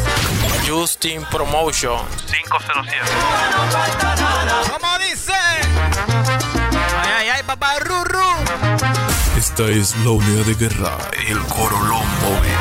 [0.68, 2.98] Justin Promotion 507.
[4.72, 5.32] ¿Cómo dice?
[7.02, 8.20] Ay, ay, ay, papá, Ruru.
[9.38, 10.98] Esta es la unidad de guerra,
[11.30, 12.58] el Corolón móvil.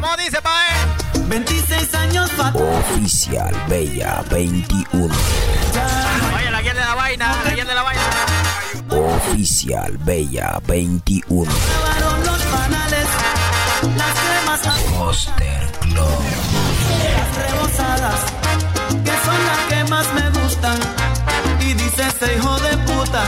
[0.00, 0.70] ¿Cómo dice, pae?
[1.26, 1.69] 26 años pa'
[2.48, 5.14] Oficial Bella 21.
[6.36, 8.02] Oye, la guía de la vaina, la guía de la vaina.
[8.88, 11.50] Oficial Bella 21.
[11.52, 13.06] Llevaron los panales.
[13.94, 14.60] Las cremas
[14.98, 16.22] Poster Club.
[17.36, 18.20] rebosadas.
[18.88, 20.78] Que son las que más me gustan.
[21.60, 23.24] Y dice ese hijo de puta.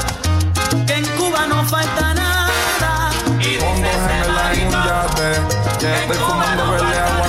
[0.86, 3.10] Que en Cuba no falta nada.
[3.40, 5.40] Y Pongo dice ese gemela en un yate.
[5.80, 7.21] Ya estoy fumando verde.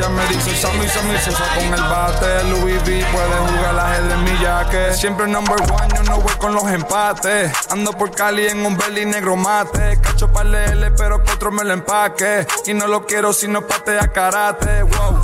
[0.00, 2.44] Ella me dice Sammy, Sammy, sosa con el bate.
[2.44, 4.94] Louis V puede jugar la gel en mi jaque.
[4.94, 7.52] Siempre number one, yo no voy con los empates.
[7.68, 9.98] Ando por Cali en un belly negro mate.
[10.00, 12.46] Cacho para L, pero que otro me lo empaque.
[12.64, 14.84] Y no lo quiero si no patea karate.
[14.84, 15.20] Wow.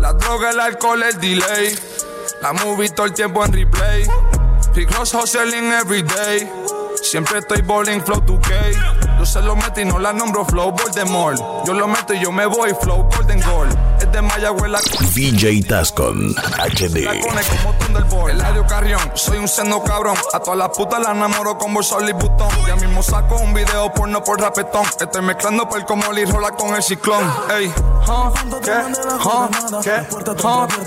[0.00, 1.78] La droga, el alcohol, el delay.
[2.40, 4.08] La movie todo el tiempo en replay.
[4.74, 6.02] Rick Ross hustling every.
[7.02, 9.18] Siempre estoy bowling flow 2K.
[9.18, 11.66] Yo se lo meto y no la nombro flow Voldemort.
[11.66, 13.87] Yo lo meto y yo me voy flow Golden Goal.
[14.08, 14.80] Desde Mayagüez la
[15.14, 17.06] DJ Tascon HD.
[18.08, 20.16] como Eladio Carrión, soy un sendo cabrón.
[20.32, 22.48] A todas las putas las enamoro con bolsa y butón.
[22.66, 24.84] Ya mismo saco un video porno por rapetón.
[25.00, 27.22] Estoy mezclando por como rola con el ciclón.
[27.50, 27.72] Ey,
[28.62, 28.72] ¿qué?
[29.82, 30.06] ¿Qué?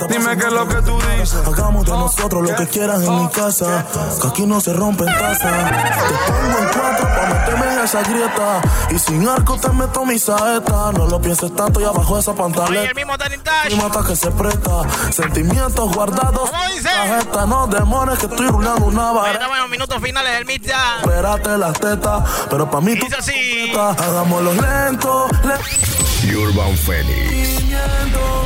[0.10, 1.35] Dime qué es lo que tú dices.
[1.45, 3.85] Hagamos de nosotros lo que quieras en mi casa.
[4.22, 5.72] Que aquí no se rompen tazas.
[5.72, 8.61] Te pongo en cuatro pa' meterme en esa grieta.
[8.89, 10.91] Y sin arco te meto mi saeta.
[10.93, 12.84] No lo pienses tanto y abajo de esa pantalla.
[13.16, 13.76] El mismo Dash.
[13.76, 15.12] Mata que se presta.
[15.12, 16.50] Sentimientos guardados.
[16.50, 16.90] ¿Cómo dice?
[17.20, 19.34] Esta no demores que estoy rulando una vara.
[19.34, 20.98] Estamos en los minutos finales del mid ya.
[21.02, 22.24] Espérate las tetas.
[22.50, 23.06] Pero pa' mí tú.
[23.06, 23.74] Dice así.
[23.76, 25.28] Hagámoslo lento.
[25.44, 26.01] lento.
[26.23, 27.64] Urban Phoenix.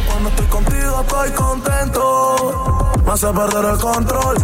[0.07, 2.91] Cuando estoy contigo estoy contento.
[3.05, 4.37] Me hace perder el control.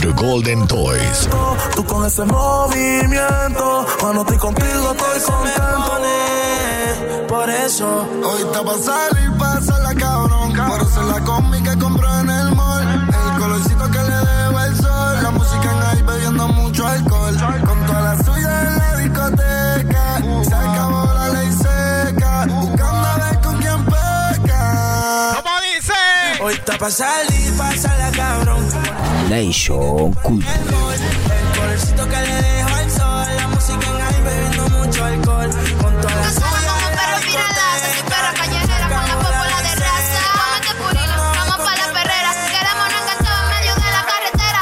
[0.00, 1.28] The Golden Toys.
[1.74, 3.86] Tú con ese movimiento.
[4.00, 5.56] Cuando estoy contigo estoy contento.
[7.28, 10.52] Por eso, hoy está pa' salir, pasa la cabrón.
[10.52, 12.08] Por eso la combi que compró
[26.46, 28.64] Hoy está pa' salir, pasa la cabrón.
[29.28, 30.54] Nation Culture.
[30.54, 33.26] El colorcito que le dejo el sol.
[33.36, 35.50] La música en ahí bebiendo mucho alcohol.
[35.82, 37.66] Con toda la suya en la discoteca.
[38.08, 40.22] perra callejera con la popola de raza.
[40.38, 42.30] Cómete purina, vamos pa' la perrera.
[42.54, 44.60] Quedémonos enganchados en medio de la carretera.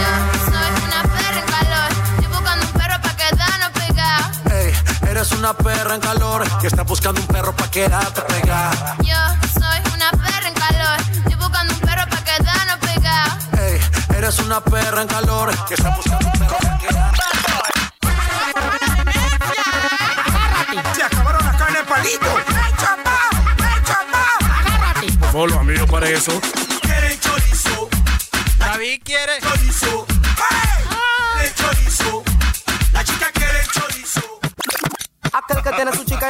[0.00, 0.12] Yo
[0.48, 1.88] soy una perra en calor.
[2.16, 4.32] Estoy buscando un perro pa' quedarnos pegados.
[4.52, 4.72] Ey,
[5.10, 8.96] eres una perra en calor que está buscando un perro pa' quedarte pegada.
[9.02, 9.16] Yo
[14.28, 17.22] eres una perra en calor que está buscando un perro quedarte
[20.94, 22.26] Se acabaron las carnes palito.
[25.58, 26.32] Amigo, para eso.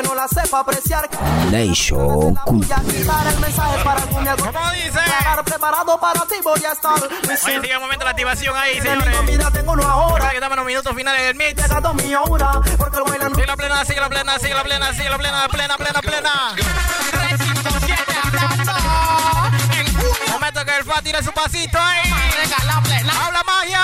[0.03, 1.09] Que no la sepa apreciar.
[1.51, 4.37] Nation el mensaje para el.
[4.37, 4.89] ¿Cómo dice?
[4.89, 6.95] Estar preparado para ti voy a estar.
[6.95, 9.23] Oye, sigue un momento la activación ahí, señores.
[9.25, 9.83] Mira, tengo que
[10.35, 11.63] estamos en los minutos finales del mix.
[12.05, 12.61] Mi hora.
[12.77, 15.49] Porque el bailan Sigue la plena, sigue la plena, sigue la plena, sigue la plena,
[15.49, 16.55] plena, plena, plena.
[20.31, 22.11] Momento que el FA tire su pasito ahí.
[23.21, 23.83] ¡Habla magia!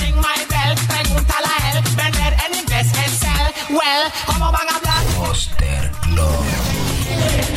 [0.00, 0.74] Ring my bell,
[3.74, 5.02] Well, ¿cómo van a hablar?
[5.16, 6.44] Poster Club.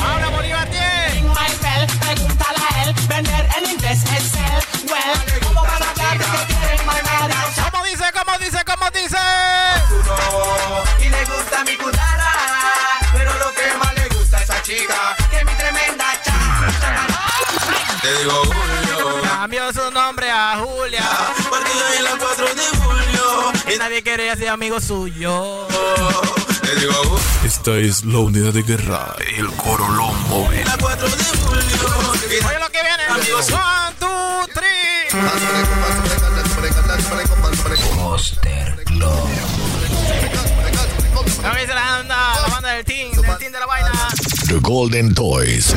[0.01, 1.13] ¡Habla Bolívar 10!
[1.13, 2.93] Ring my bell, pregúntale a él.
[3.07, 4.61] Vender en inglés es sell.
[4.89, 7.31] Well, ¿cómo van a hablar de que quieren my man?
[7.71, 9.17] ¿Cómo dice, cómo dice, cómo dice?
[11.05, 12.31] Y le gusta mi cuchara.
[13.13, 16.33] Pero lo que más le gusta a esa chica, que mi tremenda cha.
[18.01, 21.03] Te digo Julio, Cambió su nombre a Julia.
[21.49, 22.76] porque hoy es la 4 de
[23.77, 25.67] nadie quiere ser amigo suyo.
[27.45, 30.63] Esta es la unidad de guerra, el Corolón móvil.
[30.65, 32.47] la 4 de julio.
[32.47, 33.03] Oye lo que viene.
[33.33, 35.07] One, two, three.
[37.95, 39.29] Poster Club.
[41.37, 42.17] ¿Cómo dice la banda?
[42.41, 43.91] La banda del team, del team de la vaina.
[44.47, 45.73] The Golden Toys.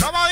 [0.00, 0.27] ¿Cómo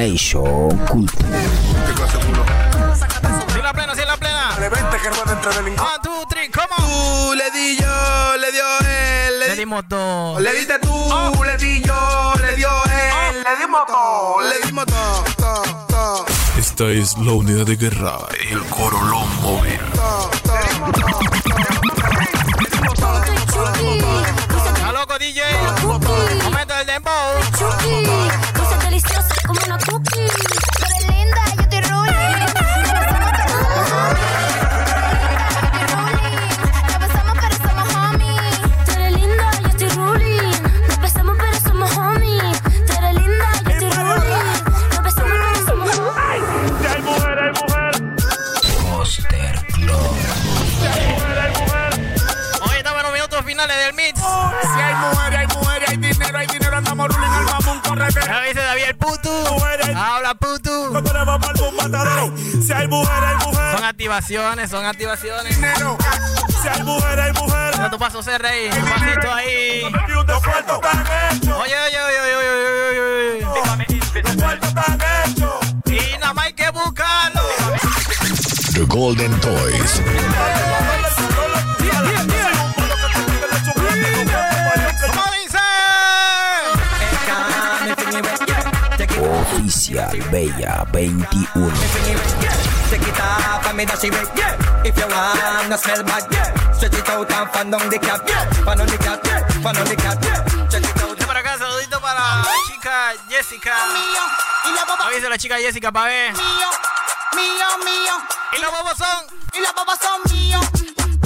[0.00, 1.28] Nation Culture.
[1.86, 2.42] ¿Qué clase de culo?
[3.52, 4.56] Sí la plena, sí la plena.
[4.56, 5.94] Revente que rueda entre delincuentes.
[5.94, 6.74] One, two, three, ¿cómo?
[6.78, 10.40] Tú le di yo, le dio él, le Le di dimos dos.
[10.40, 14.40] Le diste tú, le di yo, le dio él, le dimos todo.
[14.40, 16.24] Le dimos todo.
[16.56, 18.20] Esta es la unidad de guerra,
[18.50, 19.80] el Corolón móvil.
[24.64, 25.42] ¡Está loco, DJ!
[26.42, 28.59] ¡Momento del dembow!
[58.14, 59.30] Ya dice David el putu.
[59.96, 60.92] Habla putu.
[60.92, 62.36] No.
[62.64, 63.76] Si hay mujer, hay mujer.
[63.76, 65.56] Son activaciones, son activaciones.
[65.56, 65.96] Dinero.
[66.62, 67.74] Si hay mujer, hay mujer.
[67.76, 68.68] Mira tu paso ser rey.
[68.68, 69.82] Un pasito ahí.
[69.84, 69.94] Oye,
[71.54, 72.46] oye, oye, oye, oye,
[72.88, 73.46] oye, oye.
[75.86, 77.42] Y nada más hay que buscarlo.
[78.74, 80.00] The Golden Toys.
[89.90, 89.98] It
[90.60, 90.80] out.
[101.12, 103.74] Este para acá, saludito para la chica Jessica.
[104.64, 106.32] Y la baba Avisa a la chica Jessica para ver.
[106.32, 106.68] mío,
[107.34, 108.12] mío, mío.
[108.56, 109.26] Y los bobos son.
[109.52, 110.60] Y las babas son mío,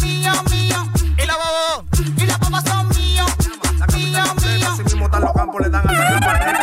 [0.02, 0.92] mío, mío.
[1.16, 1.84] Y los bobos.
[2.16, 3.24] Y las babas son mío,
[3.94, 4.72] mío, mío.
[4.72, 6.53] Así mismo están los campos, le dan a la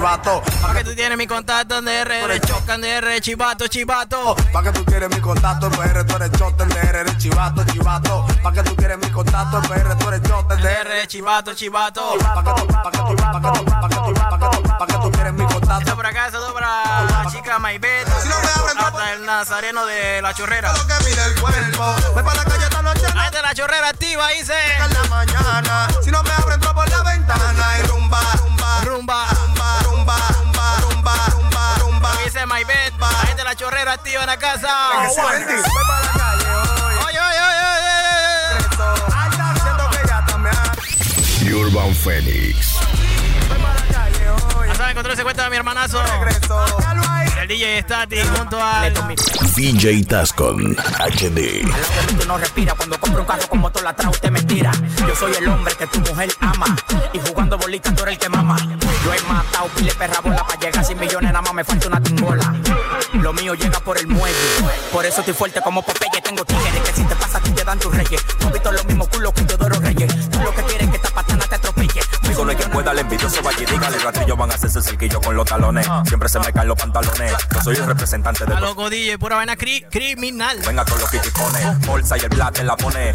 [0.00, 0.42] chivato.
[0.62, 4.34] Pa' que tú tienes mi contacto de RR, chocan de R, chivato, chivato.
[4.50, 7.64] Pa' que tú quieres mi contacto, en PR tú eres chote, en DR eres chivato,
[7.64, 8.26] chivato.
[8.42, 12.18] Pa' que tú quieres mi contacto, en PR tú eres chote, en DR chivato, chivato.
[12.18, 14.62] Pa' que tú, pa' que tú, pa' que tú, pa' que tú, pa' que tú,
[14.78, 15.80] pa' que tú mi contacto.
[15.80, 18.08] Esto por acá, saludo para la chica Maybet.
[18.08, 20.72] Hasta el nazareno de la chorrera.
[20.72, 21.94] que mide el cuerpo.
[22.14, 24.54] Voy pa' la calle esta noche, Ahí está la chorrera activa, dice.
[24.82, 25.88] en la mañana.
[26.02, 28.80] Si no me abro, entro por la ventana y rumba, Rumba.
[28.84, 29.59] rumba, rumba,
[31.00, 32.10] rumba, rumba, rumba, rumba.
[32.24, 32.94] Dice Maybet.
[33.00, 34.68] Ahí está la chorrera activa en la casa.
[35.08, 35.46] Voy la
[36.12, 36.94] calle hoy.
[37.06, 37.92] Oye, oye, oye, oye,
[38.50, 38.66] oye.
[39.16, 41.54] Alta, siento que ya también.
[41.54, 42.69] Urban Phoenix.
[44.90, 46.02] Saben, control se cuenta de mi hermanazo.
[46.02, 46.66] Regreso.
[47.40, 48.92] El DJ Stati junto al.
[49.56, 51.62] DJ Tascon HD.
[52.18, 54.70] Tú no respira cuando compro un carro con motor atrás usted me tira.
[55.06, 56.76] Yo soy el hombre que tu mujer ama
[57.12, 58.56] y jugando bolitas tú eres el que mama.
[59.04, 61.88] Yo he matado pile perra bola para llegar a 100 millones nada más me falta
[61.88, 62.54] una tingola.
[63.14, 64.36] Lo mío llega por el muelle,
[64.92, 66.20] por eso estoy fuerte como Popeye.
[66.22, 68.24] Tengo tigres que si te pasa a ti te dan tus reyes.
[68.40, 69.59] No he visto los mismos culos que Teodoro
[72.90, 75.86] El envidioso vaya y dígale, ratillos van a hacerse cerquillo con los talones.
[76.06, 77.32] Siempre se me caen los pantalones.
[77.54, 78.70] Yo soy el representante de A los...
[78.70, 80.58] loco DJ, pura vaina cri- criminal.
[80.66, 83.12] Venga con los kiticones, bolsa y el plate la pone.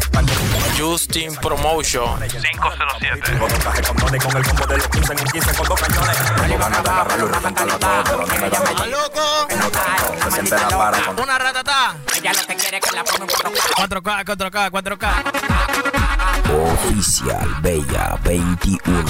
[0.78, 3.38] Justin Promotion 507.
[3.38, 6.16] con un traje con el combo de los 15 en un 15 con dos cañones.
[6.40, 9.46] Tengo ganas de agarrarlo y reventarlo a todo, pero no me da A loco.
[9.56, 11.96] No tanto, se siente la con Una ratata.
[12.16, 14.24] Ella lo que quiere que la ponga en 4K.
[14.24, 15.35] 4K, 4K, 4K.
[16.52, 19.04] Oficial Bella 21.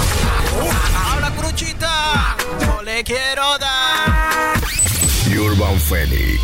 [1.11, 2.37] Habla cruchita.
[2.67, 4.55] No le quiero dar.
[5.39, 6.41] Urban Phoenix.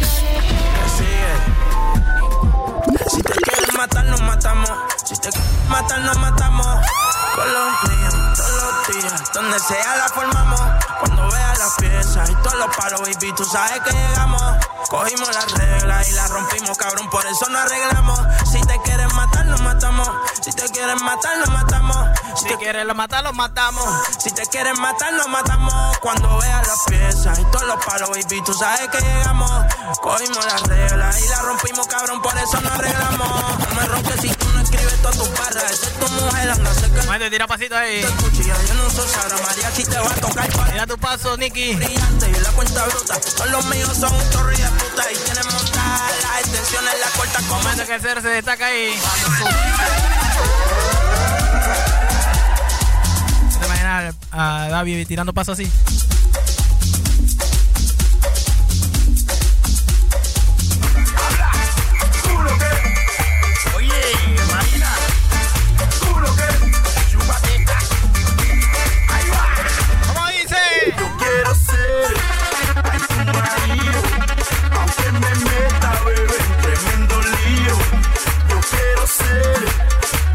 [3.10, 4.70] Si te quieren matar, nos matamos.
[5.04, 6.66] Si te quieren matar, nos matamos.
[6.66, 9.32] Con los todos los días.
[9.32, 10.60] Donde sea la formamos.
[11.02, 14.42] Cuando veas las piezas y todos los palos, baby, tú sabes que llegamos.
[14.88, 18.20] Cogimos las reglas y las rompimos, cabrón, por eso nos arreglamos.
[18.52, 20.08] Si te quieren matar, nos matamos.
[20.40, 21.96] Si te quieren matar, nos matamos.
[22.36, 23.84] Si Si quieres lo matar, lo matamos.
[24.18, 25.98] si te quieren matar, nos matamos.
[25.98, 29.50] Cuando veas las piezas y todos los palos, baby, tú sabes que llegamos.
[30.00, 33.58] Cogimos las reglas y las rompimos, cabrón, por eso nos arreglamos.
[33.58, 34.28] No me ronques si
[34.72, 35.80] escribes todas tus barras.
[36.00, 37.02] Tu mujer, anda cerca.
[37.04, 38.02] Momento, tira pasito ahí.
[38.02, 41.74] Yo no soy Sara María, si te va a tocar para Mira tu paso, Nicky.
[41.74, 43.20] brillante y la cuenta bruta.
[43.20, 47.38] Todos los míos son un chorro de puta y tienen montadas las extensiones, la corta
[47.48, 48.98] como Momento que el cero se destaca ahí.
[53.60, 55.70] ¿Te imaginas a David tirando paso así?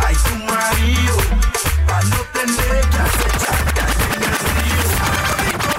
[0.05, 1.17] Ay, su marido,
[1.87, 5.77] pa' no tener que acechar, que hacer el deseo.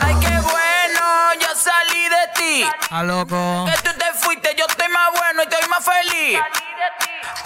[0.00, 1.04] Ay, qué bueno,
[1.40, 2.64] yo salí de ti.
[2.90, 6.40] A que tú te fuiste, yo estoy más bueno y estoy más feliz.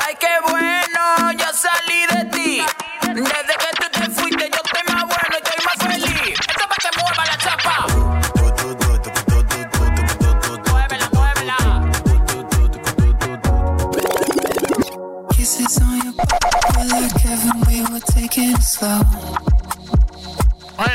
[0.07, 2.65] Ay, qué bueno, yo salí de ti.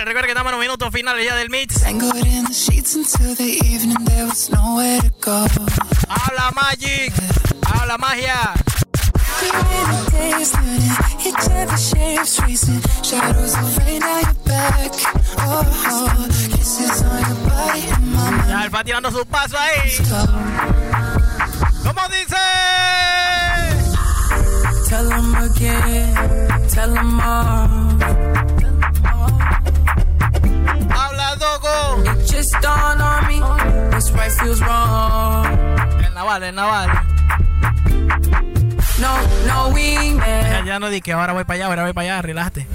[0.07, 1.84] Recuerda que estamos en los minutos finales ya del mix.
[6.07, 7.13] Habla Magic.
[7.65, 8.53] Habla magia.
[18.47, 19.91] Ya, él va tirando su paso ahí.
[21.84, 22.38] ¿Cómo dice?
[24.88, 27.86] Tell them again, tell all.
[32.52, 32.57] Dogo.
[32.57, 35.45] It just dawned on me, right feels wrong.
[36.03, 36.90] El naval, el naval.
[38.99, 40.52] No, no wingman.
[40.52, 42.68] Ya, ya no di que ahora voy para allá, ahora voy para allá, relájate.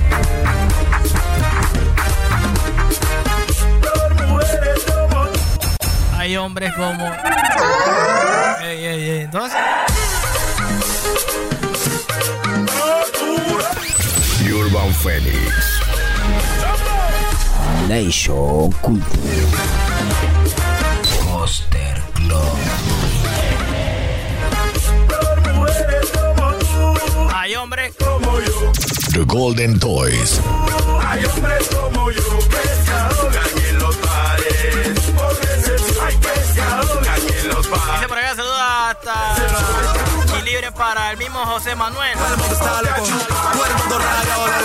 [6.16, 7.04] Hay hombres como.
[8.62, 9.20] Ey, ey, ey.
[9.22, 9.58] Entonces.
[14.52, 15.82] Urban Phoenix.
[17.88, 19.46] Nation Culture.
[21.30, 22.58] Poster Club.
[27.34, 28.72] Hay hombres como yo.
[29.12, 30.40] The Golden Toys.
[31.06, 34.98] Hay hombres como yo que se ahogan en los bares.
[36.02, 37.94] Hay que se ahogan en los bares.
[37.94, 39.14] Dice por acá, saluda hasta.
[40.38, 42.16] Y libre para el mismo José Manuel.
[42.16, 42.36] Raro.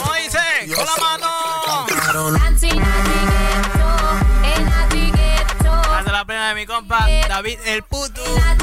[0.02, 0.39] ¿Cómo dice?
[0.76, 1.36] Con la mano
[2.18, 2.35] mataron.
[5.98, 8.22] Hasta la pena de mi compa David el puto.
[8.35, 8.56] La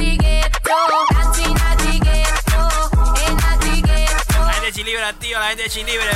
[4.53, 6.11] gente de Chilibre, tío, la gente de Chilibre.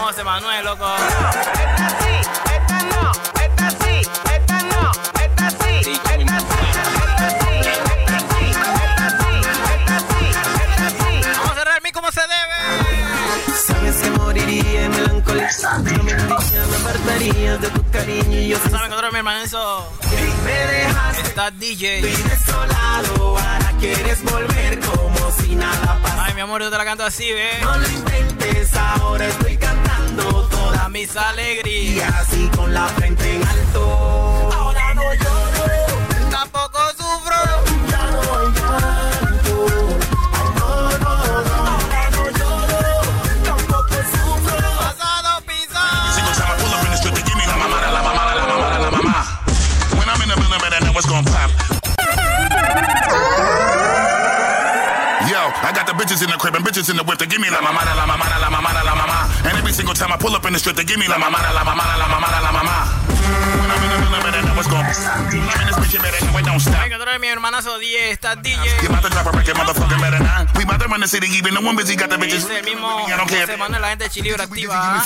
[0.00, 0.86] José Manuel, loco.
[0.96, 2.20] Esta sí,
[2.54, 3.12] esta no,
[3.42, 4.02] esta sí,
[4.34, 4.90] esta no,
[5.20, 7.17] esta sí, esta sí.
[15.82, 16.16] Melancolía.
[16.18, 19.92] No me me de tu cariño y yo ¿Sabes encontrar mi hermano eso?
[20.44, 22.00] me dejas Está DJ.
[22.02, 23.38] desolado.
[23.38, 26.24] Ahora quieres volver como si nada pasara.
[26.26, 27.50] Ay, mi amor, yo te la canto así, ve.
[27.62, 32.14] No lo inventes, ahora estoy cantando todas mis y alegrías.
[32.14, 34.50] así con la frente en alto.
[34.54, 37.36] Ahora no lloro, Tampoco sufro.
[37.90, 38.52] ya no hay
[55.98, 57.18] bitches in the crib and bitches in the whip.
[57.18, 59.26] They give me la mamada, la mamada, la mamada, la mama.
[59.42, 61.50] And every single time I pull up in the strip, they give me la mamada,
[61.52, 63.08] la mamada, la mamada, la mama.
[66.80, 68.58] Venga, mi hermanazo DJ está DJ.
[72.64, 72.98] Mismo
[73.80, 74.74] la gente Chilibra activa.
[74.74, 75.00] ¿ah?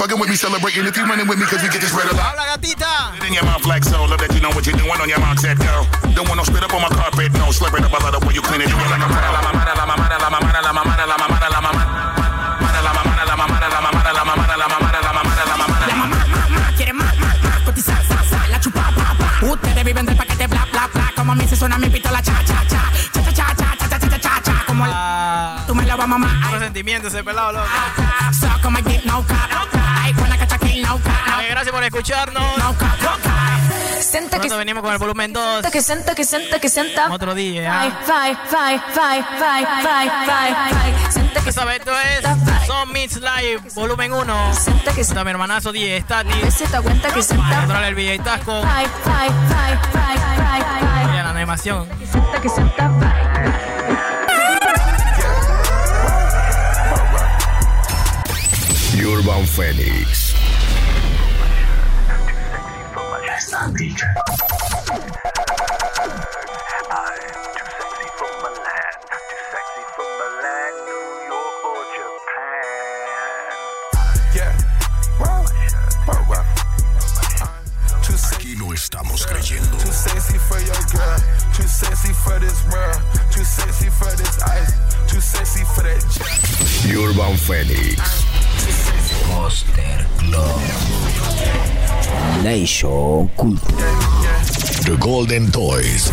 [2.20, 3.12] Habla gatita.
[3.26, 5.86] In your mouth so, love that you know what you're doing on your mouth, girl.
[6.14, 8.34] Don't want no spit up on my carpet, no slurping up a lot of when
[8.34, 9.51] you clean it, you get like a
[26.92, 27.66] miente ese pelado, loco.
[31.38, 32.44] Ver, gracias por escucharnos.
[33.98, 35.54] Senta que venimos con el volumen 2.
[35.54, 37.10] Senta que senta que senta que senta.
[37.10, 37.66] Otro DJ.
[37.66, 37.88] ¿ah?
[41.50, 41.78] ¿Sabes?
[41.78, 44.50] Esto es Son Mix Live, volumen 1.
[44.96, 46.50] Está mi hermanazo DJ Stati.
[46.50, 48.62] Se te cuenta que el DJ Tasco.
[51.10, 51.88] Mira la animación.
[52.10, 53.71] Senta que senta.
[59.22, 60.34] Urban Phoenix.
[78.42, 79.76] Aquí estamos creyendo.
[79.78, 81.18] Too sexy for your girl.
[81.54, 83.00] Too sexy for this world.
[83.30, 84.72] Too sexy for this ice.
[85.06, 86.02] Too sexy for that.
[86.92, 88.21] Urban Phoenix.
[89.24, 90.60] Poster Club.
[92.42, 94.02] Nation Culture.
[94.84, 96.10] The Golden Toys.